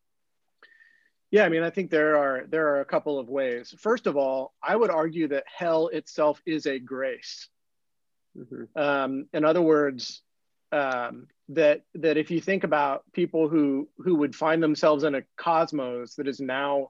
[1.29, 3.73] Yeah, I mean, I think there are there are a couple of ways.
[3.77, 7.47] First of all, I would argue that hell itself is a grace.
[8.35, 8.81] Mm-hmm.
[8.81, 10.23] Um, in other words,
[10.71, 15.23] um, that that if you think about people who who would find themselves in a
[15.37, 16.89] cosmos that is now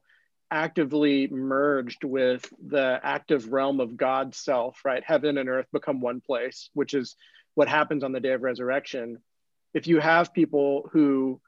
[0.52, 5.04] actively merged with the active realm of God's self, right?
[5.06, 7.16] Heaven and earth become one place, which is
[7.56, 9.20] what happens on the day of resurrection.
[9.74, 11.39] If you have people who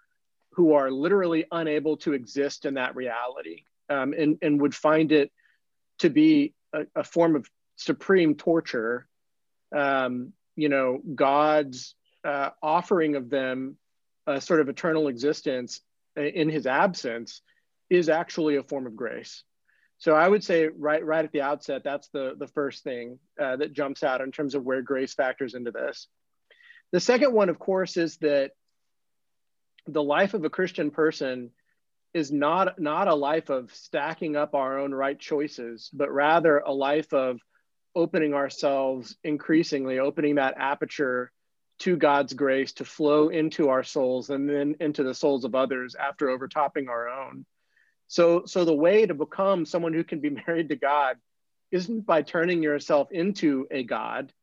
[0.53, 5.31] who are literally unable to exist in that reality um, and, and would find it
[5.99, 9.07] to be a, a form of supreme torture,
[9.73, 11.95] um, you know, God's
[12.25, 13.77] uh, offering of them
[14.27, 15.79] a sort of eternal existence
[16.17, 17.41] in his absence
[17.91, 19.43] is actually a form of grace.
[19.97, 23.57] So I would say right right at the outset, that's the the first thing uh,
[23.57, 26.07] that jumps out in terms of where grace factors into this.
[26.91, 28.51] The second one, of course, is that
[29.85, 31.51] the life of a Christian person
[32.13, 36.71] is not not a life of stacking up our own right choices, but rather a
[36.71, 37.39] life of
[37.93, 41.31] opening ourselves increasingly, opening that aperture
[41.79, 45.95] to God's grace to flow into our souls and then into the souls of others
[45.95, 47.45] after overtopping our own.
[48.11, 51.15] So, so the way to become someone who can be married to God
[51.71, 54.33] isn't by turning yourself into a God,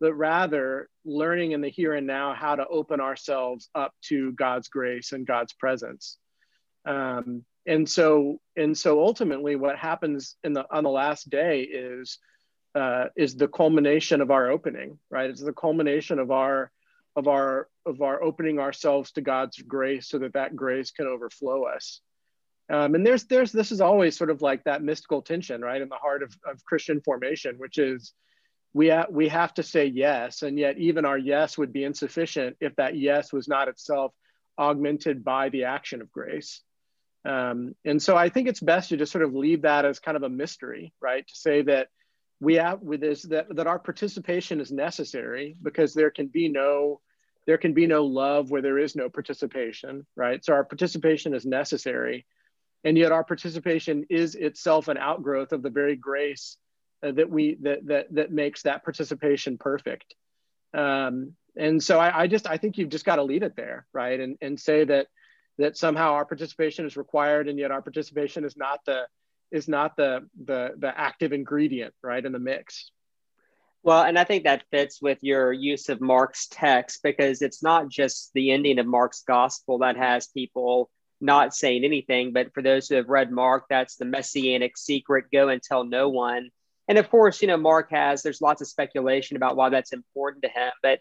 [0.00, 4.66] but rather learning in the here and now how to open ourselves up to God's
[4.66, 6.18] grace and God's presence.
[6.84, 12.18] Um, and so, and so ultimately, what happens in the on the last day is
[12.74, 15.30] uh, is the culmination of our opening, right?
[15.30, 16.72] It's the culmination of our
[17.14, 21.66] of our of our opening ourselves to God's grace, so that that grace can overflow
[21.66, 22.00] us.
[22.70, 25.88] Um, and there's there's this is always sort of like that mystical tension, right, in
[25.88, 28.12] the heart of, of Christian formation, which is
[28.72, 32.56] we ha- we have to say yes, and yet even our yes would be insufficient
[32.60, 34.14] if that yes was not itself
[34.58, 36.62] augmented by the action of grace.
[37.24, 40.16] Um, and so I think it's best to just sort of leave that as kind
[40.16, 41.26] of a mystery, right?
[41.26, 41.88] To say that
[42.40, 47.00] we have with this that, that our participation is necessary because there can be no
[47.46, 50.44] there can be no love where there is no participation, right?
[50.44, 52.24] So our participation is necessary
[52.84, 56.56] and yet our participation is itself an outgrowth of the very grace
[57.02, 60.14] uh, that we that that that makes that participation perfect.
[60.74, 63.86] Um, and so I, I just i think you've just got to leave it there
[63.92, 64.18] right?
[64.18, 65.06] And and say that
[65.58, 69.06] that somehow our participation is required and yet our participation is not the
[69.50, 72.90] is not the the the active ingredient right in the mix.
[73.84, 77.88] Well, and I think that fits with your use of Mark's text because it's not
[77.88, 80.88] just the ending of Mark's gospel that has people
[81.22, 82.32] not saying anything.
[82.32, 86.08] But for those who have read Mark, that's the messianic secret go and tell no
[86.08, 86.50] one.
[86.88, 90.42] And of course, you know, Mark has, there's lots of speculation about why that's important
[90.42, 90.72] to him.
[90.82, 91.00] But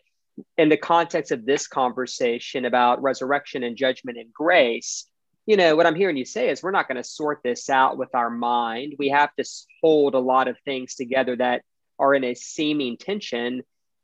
[0.57, 5.05] in the context of this conversation about resurrection and judgment and grace,
[5.45, 7.97] you know, what I'm hearing you say is we're not going to sort this out
[7.97, 8.95] with our mind.
[8.99, 9.43] We have to
[9.82, 11.63] hold a lot of things together that
[11.99, 13.63] are in a seeming tension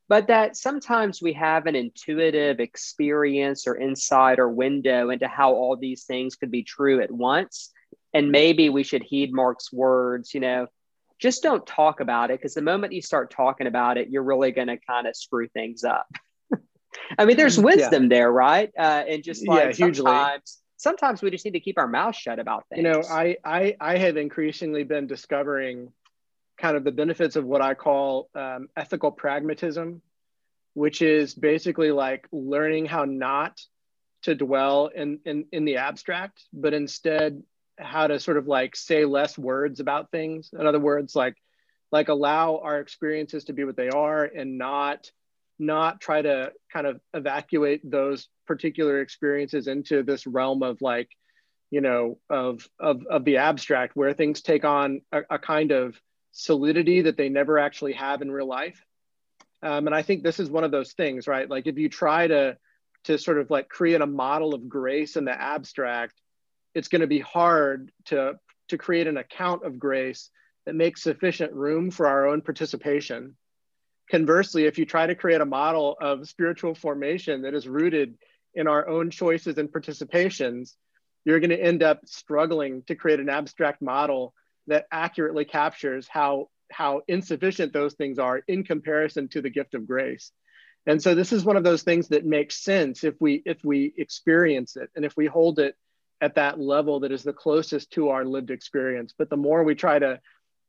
[0.09, 5.75] but that sometimes we have an intuitive experience or insight or window into how all
[5.75, 7.71] these things could be true at once.
[8.13, 10.67] And maybe we should heed Mark's words, you know,
[11.19, 14.51] just don't talk about it because the moment you start talking about it, you're really
[14.51, 16.07] going to kind of screw things up.
[17.19, 18.09] I mean, there's wisdom yeah.
[18.09, 18.71] there, right?
[18.77, 22.39] Uh, and just like yeah, sometimes, sometimes we just need to keep our mouth shut
[22.39, 22.83] about things.
[22.83, 25.91] You know, I I I have increasingly been discovering
[26.57, 30.01] kind of the benefits of what I call um, ethical pragmatism,
[30.73, 33.59] which is basically like learning how not
[34.23, 37.43] to dwell in, in, in the abstract, but instead
[37.77, 40.49] how to sort of like say less words about things.
[40.57, 41.35] In other words, like
[41.91, 45.09] like allow our experiences to be what they are and not
[45.59, 51.09] not try to kind of evacuate those particular experiences into this realm of like
[51.71, 55.99] you know of of, of the abstract where things take on a, a kind of
[56.37, 58.85] solidity that they never actually have in real life.
[59.63, 61.49] Um, and I think this is one of those things, right?
[61.49, 62.57] Like if you try to
[63.05, 66.13] to sort of like create a model of grace in the abstract,
[66.75, 70.29] it's going to be hard to to create an account of grace
[70.65, 73.35] that makes sufficient room for our own participation.
[74.11, 78.17] Conversely, if you try to create a model of spiritual formation that is rooted
[78.53, 80.75] in our own choices and participations,
[81.25, 84.33] you're going to end up struggling to create an abstract model
[84.67, 89.87] that accurately captures how how insufficient those things are in comparison to the gift of
[89.87, 90.31] grace.
[90.85, 93.93] And so this is one of those things that makes sense if we if we
[93.97, 95.75] experience it and if we hold it
[96.21, 99.13] at that level that is the closest to our lived experience.
[99.17, 100.19] But the more we try to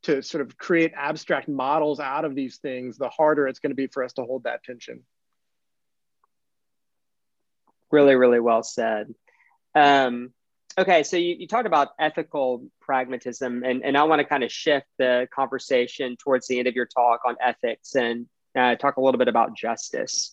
[0.05, 3.77] to sort of create abstract models out of these things the harder it's going to
[3.77, 5.03] be for us to hold that tension.
[7.91, 9.15] Really really well said.
[9.75, 10.33] Um,
[10.79, 14.53] Okay, so you, you talked about ethical pragmatism, and, and I want to kind of
[14.53, 18.27] shift the conversation towards the end of your talk on ethics and
[18.57, 20.33] uh, talk a little bit about justice.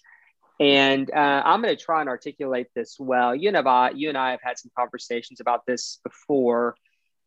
[0.60, 3.36] And uh, I'm going to try and articulate this well.
[3.36, 6.76] You and I, you and I have had some conversations about this before,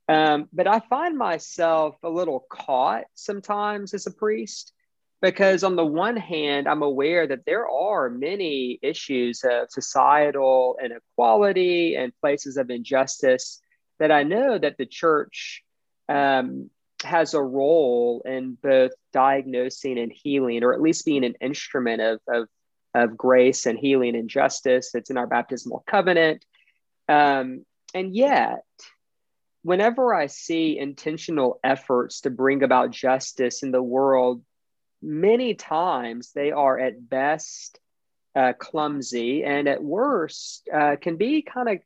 [0.08, 4.72] Um, but I find myself a little caught sometimes as a priest
[5.20, 11.96] because, on the one hand, I'm aware that there are many issues of societal inequality
[11.96, 13.60] and places of injustice
[13.98, 15.64] that I know that the church
[16.08, 16.70] um,
[17.04, 22.20] has a role in both diagnosing and healing, or at least being an instrument of,
[22.28, 22.48] of,
[22.94, 24.94] of grace and healing and justice.
[24.94, 26.44] It's in our baptismal covenant.
[27.08, 28.64] Um, and yet,
[29.62, 34.42] whenever I see intentional efforts to bring about justice in the world,
[35.02, 37.78] many times they are at best
[38.34, 41.78] uh, clumsy and at worst uh, can be kind of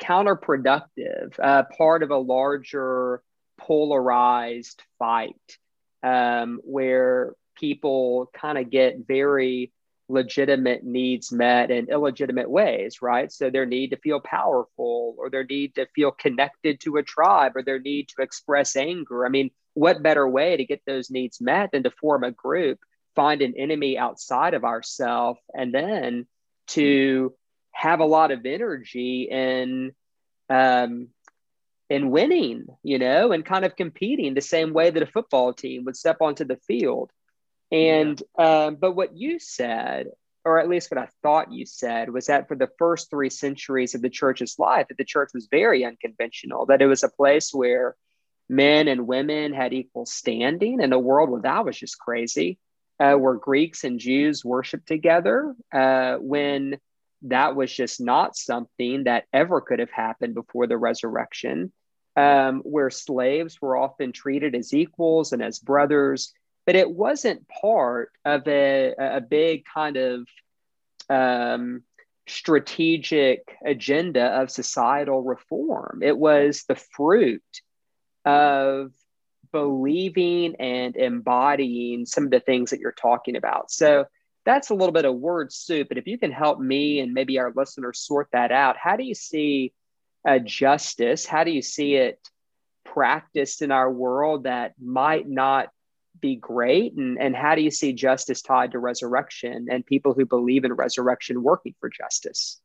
[0.00, 3.22] counterproductive, uh, part of a larger
[3.58, 5.58] polarized fight
[6.02, 9.72] um, where people kind of get very
[10.10, 13.32] legitimate needs met in illegitimate ways, right?
[13.32, 17.52] So their need to feel powerful or their need to feel connected to a tribe
[17.56, 19.24] or their need to express anger.
[19.24, 22.80] I mean, what better way to get those needs met than to form a group,
[23.14, 26.26] find an enemy outside of ourselves, and then
[26.68, 27.34] to
[27.72, 29.92] have a lot of energy in
[30.48, 31.08] um,
[31.88, 35.84] in winning, you know, and kind of competing the same way that a football team
[35.84, 37.10] would step onto the field.
[37.72, 38.66] And, yeah.
[38.66, 40.08] um, but what you said,
[40.44, 43.94] or at least what I thought you said, was that for the first three centuries
[43.94, 47.52] of the church's life, that the church was very unconventional, that it was a place
[47.52, 47.94] where
[48.48, 52.58] men and women had equal standing in a world where that was just crazy,
[52.98, 56.78] uh, where Greeks and Jews worshiped together, uh, when
[57.22, 61.72] that was just not something that ever could have happened before the resurrection,
[62.16, 66.32] um, where slaves were often treated as equals and as brothers
[66.66, 70.26] but it wasn't part of a, a big kind of
[71.08, 71.82] um,
[72.26, 76.00] strategic agenda of societal reform.
[76.02, 77.42] It was the fruit
[78.24, 78.92] of
[79.52, 83.70] believing and embodying some of the things that you're talking about.
[83.70, 84.06] So
[84.44, 85.88] that's a little bit of word soup.
[85.88, 89.04] But if you can help me and maybe our listeners sort that out, how do
[89.04, 89.72] you see
[90.24, 91.26] a justice?
[91.26, 92.20] How do you see it
[92.84, 95.68] practiced in our world that might not
[96.20, 96.94] be great?
[96.94, 100.72] And, and how do you see justice tied to resurrection and people who believe in
[100.72, 102.60] resurrection working for justice?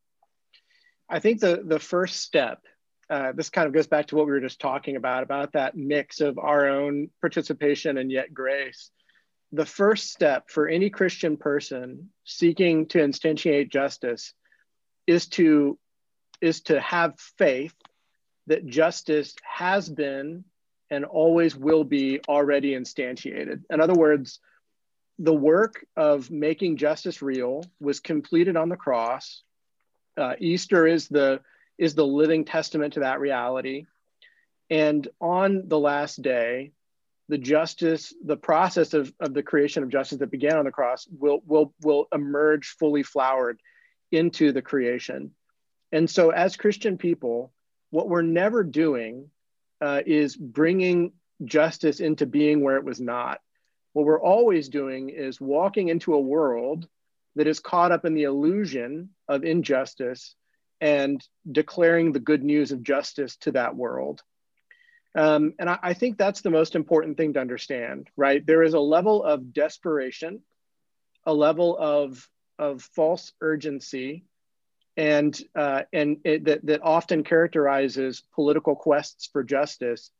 [1.09, 2.59] I think the, the first step,
[3.09, 5.75] uh, this kind of goes back to what we were just talking about, about that
[5.75, 8.89] mix of our own participation and yet grace.
[9.51, 14.33] The first step for any Christian person seeking to instantiate justice
[15.05, 15.77] is to,
[16.41, 17.75] is to have faith
[18.47, 20.43] that justice has been
[20.89, 23.61] and always will be already instantiated.
[23.69, 24.39] In other words,
[25.17, 29.43] the work of making justice real was completed on the cross.
[30.17, 31.41] Uh, Easter is the
[31.77, 33.85] is the living testament to that reality.
[34.69, 36.71] And on the last day,
[37.27, 41.07] the justice, the process of, of the creation of justice that began on the cross
[41.19, 43.59] will, will, will emerge fully flowered
[44.11, 45.31] into the creation.
[45.91, 47.51] And so, as Christian people,
[47.89, 49.29] what we're never doing
[49.81, 51.13] uh, is bringing
[51.43, 53.39] justice into being where it was not.
[53.93, 56.87] What we're always doing is walking into a world
[57.35, 60.35] that is caught up in the illusion of injustice
[60.81, 64.21] and declaring the good news of justice to that world.
[65.15, 68.45] Um, and I, I, think that's the most important thing to understand, right?
[68.45, 70.41] There is a level of desperation,
[71.25, 72.27] a level of,
[72.59, 74.25] of false urgency
[74.97, 80.11] and uh, and it, that that often characterizes political quests for justice,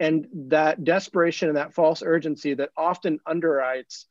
[0.00, 4.04] and that desperation and that false urgency that often underwrites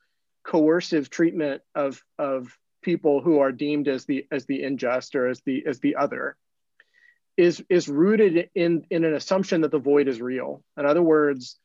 [0.44, 5.42] coercive treatment of of people who are deemed as the as the unjust or as
[5.42, 6.36] the as the other
[7.38, 10.64] is is rooted in in an assumption that the void is real.
[10.78, 11.58] In other words,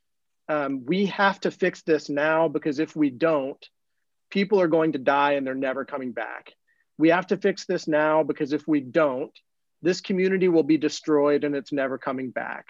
[0.48, 3.62] um, we have to fix this now because if we don't,
[4.30, 6.54] people are going to die and they're never coming back
[6.98, 9.32] we have to fix this now because if we don't,
[9.80, 12.66] this community will be destroyed and it's never coming back.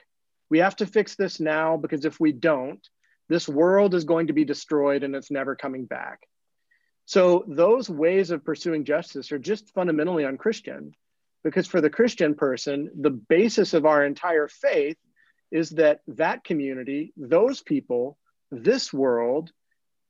[0.51, 2.87] We have to fix this now because if we don't,
[3.29, 6.21] this world is going to be destroyed and it's never coming back.
[7.07, 10.93] So, those ways of pursuing justice are just fundamentally unchristian
[11.43, 14.99] because for the Christian person, the basis of our entire faith
[15.51, 18.19] is that that community, those people,
[18.51, 19.51] this world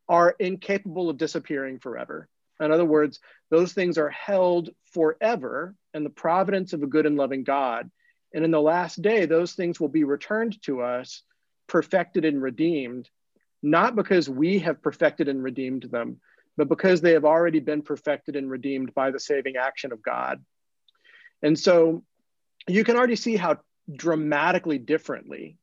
[0.09, 2.29] are incapable of disappearing forever.
[2.61, 7.17] In other words, those things are held forever in the providence of a good and
[7.17, 7.91] loving God.
[8.35, 11.23] And in the last day, those things will be returned to us,
[11.67, 13.09] perfected and redeemed,
[13.63, 16.21] not because we have perfected and redeemed them,
[16.57, 20.45] but because they have already been perfected and redeemed by the saving action of God.
[21.43, 22.05] And so
[22.67, 23.59] you can already see how
[23.91, 25.57] dramatically differently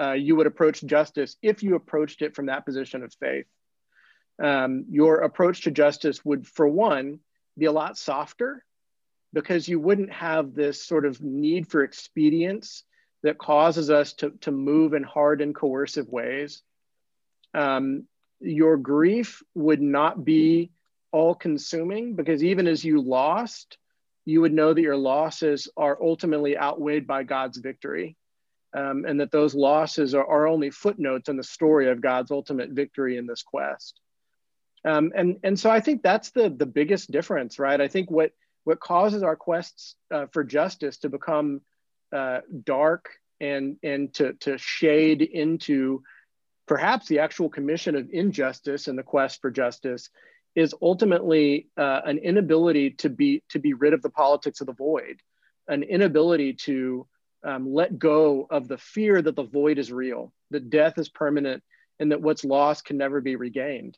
[0.00, 3.46] uh, you would approach justice if you approached it from that position of faith.
[4.42, 7.20] Um, your approach to justice would, for one,
[7.56, 8.64] be a lot softer
[9.32, 12.84] because you wouldn't have this sort of need for expedience
[13.22, 16.62] that causes us to, to move in hard and coercive ways.
[17.54, 18.08] Um,
[18.40, 20.72] your grief would not be
[21.12, 23.78] all consuming because even as you lost,
[24.24, 28.16] you would know that your losses are ultimately outweighed by God's victory.
[28.74, 32.70] Um, and that those losses are, are, only footnotes in the story of God's ultimate
[32.70, 34.00] victory in this quest.
[34.84, 37.80] Um, and, and so I think that's the, the biggest difference, right?
[37.80, 38.32] I think what,
[38.64, 41.60] what causes our quests uh, for justice to become
[42.12, 43.08] uh, dark
[43.40, 46.02] and, and to, to shade into
[46.66, 50.10] perhaps the actual commission of injustice and the quest for justice
[50.54, 54.72] is ultimately uh, an inability to be to be rid of the politics of the
[54.72, 55.20] void,
[55.68, 57.06] an inability to
[57.44, 61.62] um, let go of the fear that the void is real, that death is permanent,
[61.98, 63.96] and that what's lost can never be regained.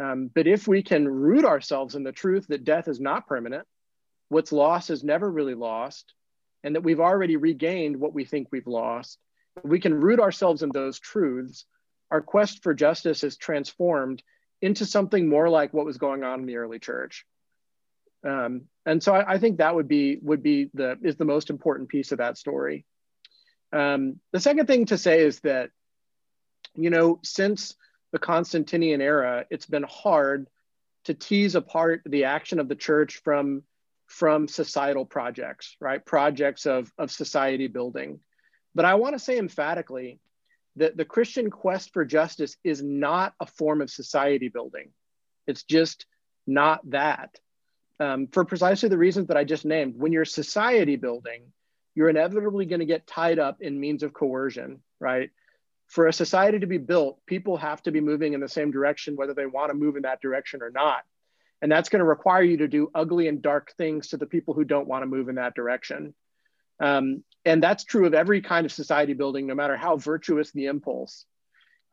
[0.00, 3.66] Um, but if we can root ourselves in the truth that death is not permanent,
[4.28, 6.14] what's lost is never really lost,
[6.62, 9.18] and that we've already regained what we think we've lost,
[9.64, 11.64] we can root ourselves in those truths.
[12.10, 14.22] Our quest for justice is transformed
[14.60, 17.24] into something more like what was going on in the early church.
[18.26, 21.50] Um, and so I, I, think that would be would be the is the most
[21.50, 22.84] important piece of that story.
[23.72, 25.70] Um, the second thing to say is that,
[26.74, 27.76] you know, since
[28.12, 30.48] the Constantinian era, it's been hard
[31.04, 33.62] to tease apart the action of the church from
[34.06, 36.04] from societal projects, right?
[36.04, 38.20] Projects of, of society building.
[38.74, 40.18] But I want to say emphatically
[40.76, 44.90] that the Christian quest for justice is not a form of society building.
[45.46, 46.06] It's just
[46.46, 47.38] not that.
[48.00, 49.94] Um, for precisely the reasons that I just named.
[49.98, 51.42] When you're society building,
[51.94, 55.30] you're inevitably going to get tied up in means of coercion, right?
[55.88, 59.16] For a society to be built, people have to be moving in the same direction,
[59.16, 61.02] whether they want to move in that direction or not.
[61.60, 64.54] And that's going to require you to do ugly and dark things to the people
[64.54, 66.14] who don't want to move in that direction.
[66.78, 70.66] Um, and that's true of every kind of society building, no matter how virtuous the
[70.66, 71.24] impulse.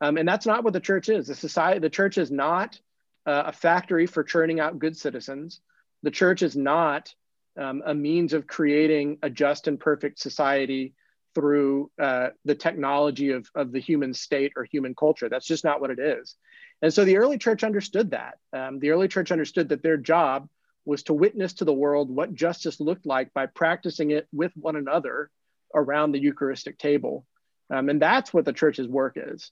[0.02, 1.28] Um, and that's not what the church is.
[1.28, 2.80] The society, the church is not
[3.26, 5.62] uh, a factory for churning out good citizens.
[6.04, 7.16] The church is not
[7.58, 10.94] um, a means of creating a just and perfect society
[11.36, 15.30] through uh, the technology of, of the human state or human culture.
[15.30, 16.36] That's just not what it is.
[16.82, 18.38] And so the early church understood that.
[18.54, 20.50] Um, the early church understood that their job
[20.86, 24.76] was to witness to the world what justice looked like by practicing it with one
[24.76, 25.30] another
[25.74, 27.26] around the Eucharistic table.
[27.70, 29.52] Um, and that's what the church's work is.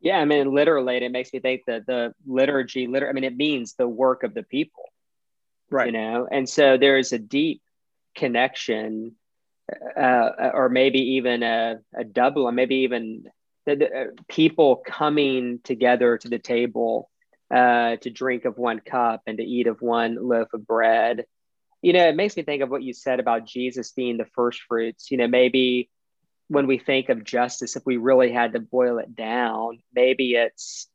[0.00, 3.36] Yeah, I mean, literally, it makes me think that the liturgy, liter- I mean, it
[3.36, 4.84] means the work of the people,
[5.70, 5.86] right?
[5.86, 7.62] You know, and so there is a deep
[8.16, 9.14] connection,
[9.96, 13.24] uh, or maybe even a, a double, or maybe even
[13.66, 17.10] the, the uh, people coming together to the table
[17.54, 21.24] uh, to drink of one cup and to eat of one loaf of bread.
[21.82, 24.60] You know, it makes me think of what you said about Jesus being the first
[24.68, 25.10] fruits.
[25.10, 25.90] You know, maybe
[26.48, 30.88] when we think of justice, if we really had to boil it down, maybe it's,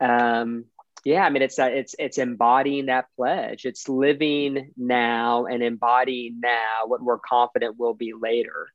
[0.00, 0.64] um,
[1.04, 3.64] yeah, I mean, it's uh, it's it's embodying that pledge.
[3.64, 8.68] It's living now and embodying now what we're confident will be later.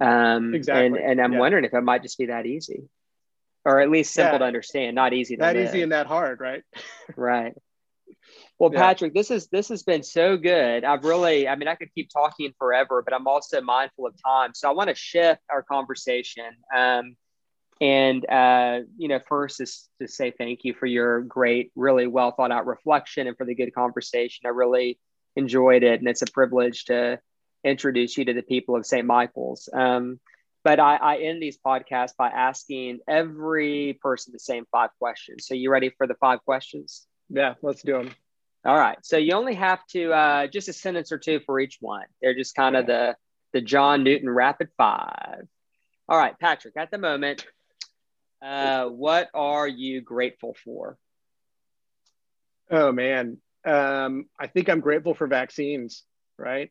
[0.00, 0.86] Um, exactly.
[0.86, 1.38] And, and I'm yeah.
[1.38, 2.88] wondering if it might just be that easy
[3.66, 4.38] or at least simple yeah.
[4.38, 5.68] to understand, not easy to not live.
[5.68, 6.62] easy and that hard, right?
[7.16, 7.52] right.
[8.58, 8.78] Well, yeah.
[8.78, 10.84] Patrick, this is this has been so good.
[10.84, 14.52] I've really, I mean, I could keep talking forever, but I'm also mindful of time,
[14.54, 16.46] so I want to shift our conversation.
[16.74, 17.16] Um,
[17.80, 22.32] and uh, you know, first is to say thank you for your great, really well
[22.32, 24.46] thought out reflection and for the good conversation.
[24.46, 24.98] I really
[25.36, 27.20] enjoyed it, and it's a privilege to
[27.64, 29.06] introduce you to the people of St.
[29.06, 29.68] Michael's.
[29.72, 30.20] Um,
[30.64, 35.46] but I, I end these podcasts by asking every person the same five questions.
[35.46, 37.06] So you ready for the five questions?
[37.28, 38.10] Yeah, let's do them.
[38.64, 38.98] All right.
[39.02, 42.06] So you only have to uh, just a sentence or two for each one.
[42.20, 43.14] They're just kind of the
[43.52, 45.46] the John Newton rapid five.
[46.08, 46.76] All right, Patrick.
[46.76, 47.46] At the moment,
[48.42, 50.98] uh, what are you grateful for?
[52.70, 56.04] Oh man, um, I think I'm grateful for vaccines.
[56.38, 56.70] Right.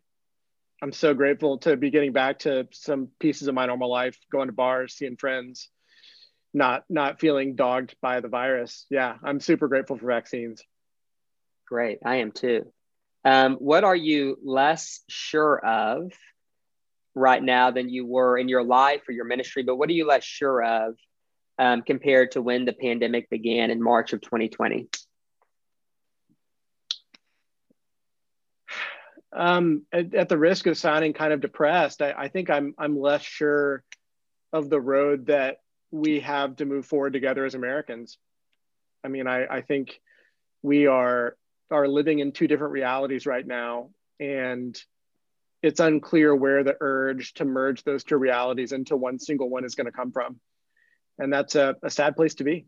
[0.81, 4.47] I'm so grateful to be getting back to some pieces of my normal life, going
[4.47, 5.69] to bars, seeing friends,
[6.53, 8.85] not not feeling dogged by the virus.
[8.89, 10.63] Yeah, I'm super grateful for vaccines.
[11.67, 12.71] Great, I am too.
[13.23, 16.11] Um, what are you less sure of
[17.15, 19.63] right now than you were in your life or your ministry?
[19.63, 20.95] But what are you less sure of
[21.57, 24.87] um, compared to when the pandemic began in March of 2020?
[29.35, 32.97] Um, at, at, the risk of sounding kind of depressed, I, I think I'm I'm
[32.97, 33.83] less sure
[34.53, 35.57] of the road that
[35.91, 38.17] we have to move forward together as Americans.
[39.03, 39.99] I mean, I, I think
[40.61, 41.35] we are
[41.69, 43.89] are living in two different realities right now,
[44.21, 44.81] and
[45.61, 49.75] it's unclear where the urge to merge those two realities into one single one is
[49.75, 50.39] going to come from,
[51.19, 52.65] and that's a, a sad place to be.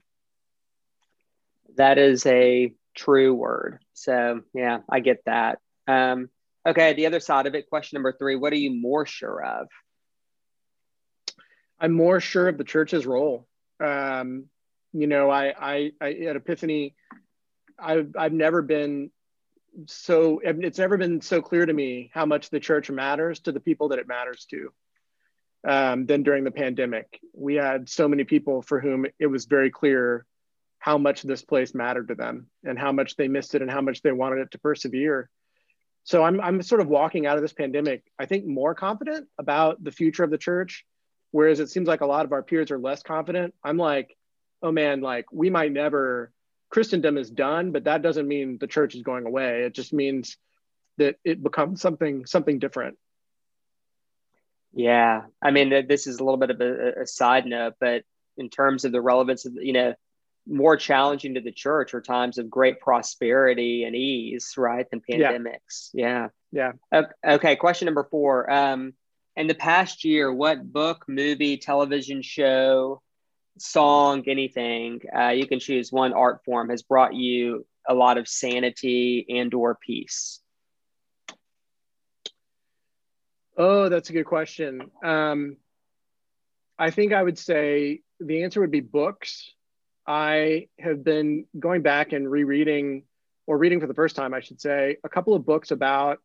[1.76, 3.80] That is a true word.
[3.94, 5.60] So yeah, I get that.
[5.88, 6.30] Um,
[6.66, 9.68] okay, the other side of it, question number three: What are you more sure of?
[11.80, 13.48] I'm more sure of the church's role.
[13.80, 14.46] Um,
[14.94, 16.96] you know, I, I, I at Epiphany,
[17.78, 19.12] I've, I've never been
[19.86, 23.60] so, it's never been so clear to me how much the church matters to the
[23.60, 24.74] people that it matters to
[25.66, 27.20] um, than during the pandemic.
[27.34, 30.26] We had so many people for whom it was very clear
[30.80, 33.82] how much this place mattered to them and how much they missed it and how
[33.82, 35.30] much they wanted it to persevere.
[36.04, 39.84] So I'm, I'm sort of walking out of this pandemic, I think, more confident about
[39.84, 40.86] the future of the church
[41.32, 43.54] Whereas it seems like a lot of our peers are less confident.
[43.64, 44.16] I'm like,
[44.62, 46.32] oh man, like we might never,
[46.70, 49.64] Christendom is done, but that doesn't mean the church is going away.
[49.64, 50.38] It just means
[50.98, 52.98] that it becomes something something different.
[54.78, 58.04] Yeah, I mean, this is a little bit of a, a side note, but
[58.38, 59.96] in terms of the relevance of you know
[60.48, 65.90] more challenging to the church are times of great prosperity and ease, right, than pandemics.
[65.94, 66.30] Yeah.
[66.52, 66.74] Yeah.
[66.92, 67.02] yeah.
[67.26, 67.56] Okay.
[67.56, 68.50] Question number four.
[68.50, 68.94] Um,
[69.36, 73.02] in the past year, what book, movie, television show,
[73.58, 78.28] song, anything, uh, you can choose one art form has brought you a lot of
[78.28, 80.40] sanity and or peace?
[83.58, 84.92] Oh, that's a good question.
[85.04, 85.58] Um,
[86.78, 89.52] I think I would say the answer would be books.
[90.06, 93.04] I have been going back and rereading,
[93.48, 96.20] or reading for the first time, I should say, a couple of books about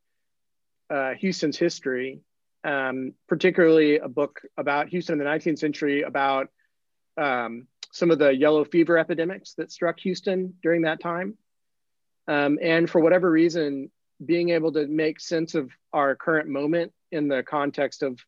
[0.90, 2.20] uh, Houston's history
[2.64, 6.48] um, particularly a book about Houston in the 19th century about
[7.16, 11.36] um, some of the yellow fever epidemics that struck Houston during that time.
[12.28, 13.90] Um, and for whatever reason,
[14.24, 18.18] being able to make sense of our current moment in the context of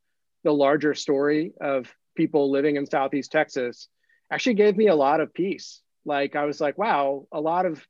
[0.44, 3.88] the larger story of people living in Southeast Texas
[4.30, 5.80] actually gave me a lot of peace.
[6.04, 7.84] Like I was like, wow, a lot of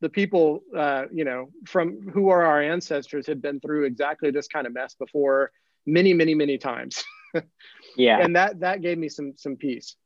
[0.00, 4.48] the people, uh, you know, from who are our ancestors had been through exactly this
[4.48, 5.52] kind of mess before
[5.86, 7.02] many, many, many times.
[7.96, 8.18] yeah.
[8.18, 9.96] And that that gave me some some peace.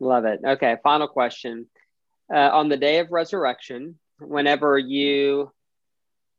[0.00, 0.40] Love it.
[0.44, 1.66] Okay, final question.
[2.32, 5.50] Uh, on the day of resurrection, whenever you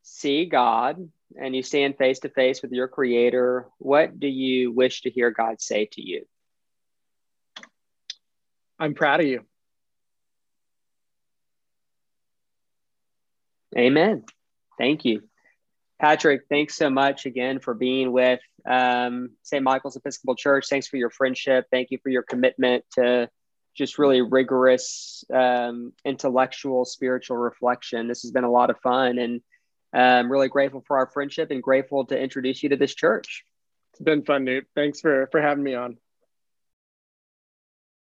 [0.04, 5.02] see God and you stand face to face with your creator, what do you wish
[5.02, 6.26] to hear God say to you?
[8.80, 9.42] I'm proud of you.
[13.78, 14.24] Amen.
[14.78, 15.24] Thank you.
[16.00, 19.62] Patrick, thanks so much again for being with um, St.
[19.62, 20.68] Michael's Episcopal Church.
[20.70, 21.66] Thanks for your friendship.
[21.72, 23.30] Thank you for your commitment to
[23.76, 28.08] just really rigorous um, intellectual, spiritual reflection.
[28.08, 29.42] This has been a lot of fun, and
[29.92, 33.44] I'm um, really grateful for our friendship and grateful to introduce you to this church.
[33.94, 34.68] It's been fun, Newt.
[34.76, 35.98] Thanks for for having me on.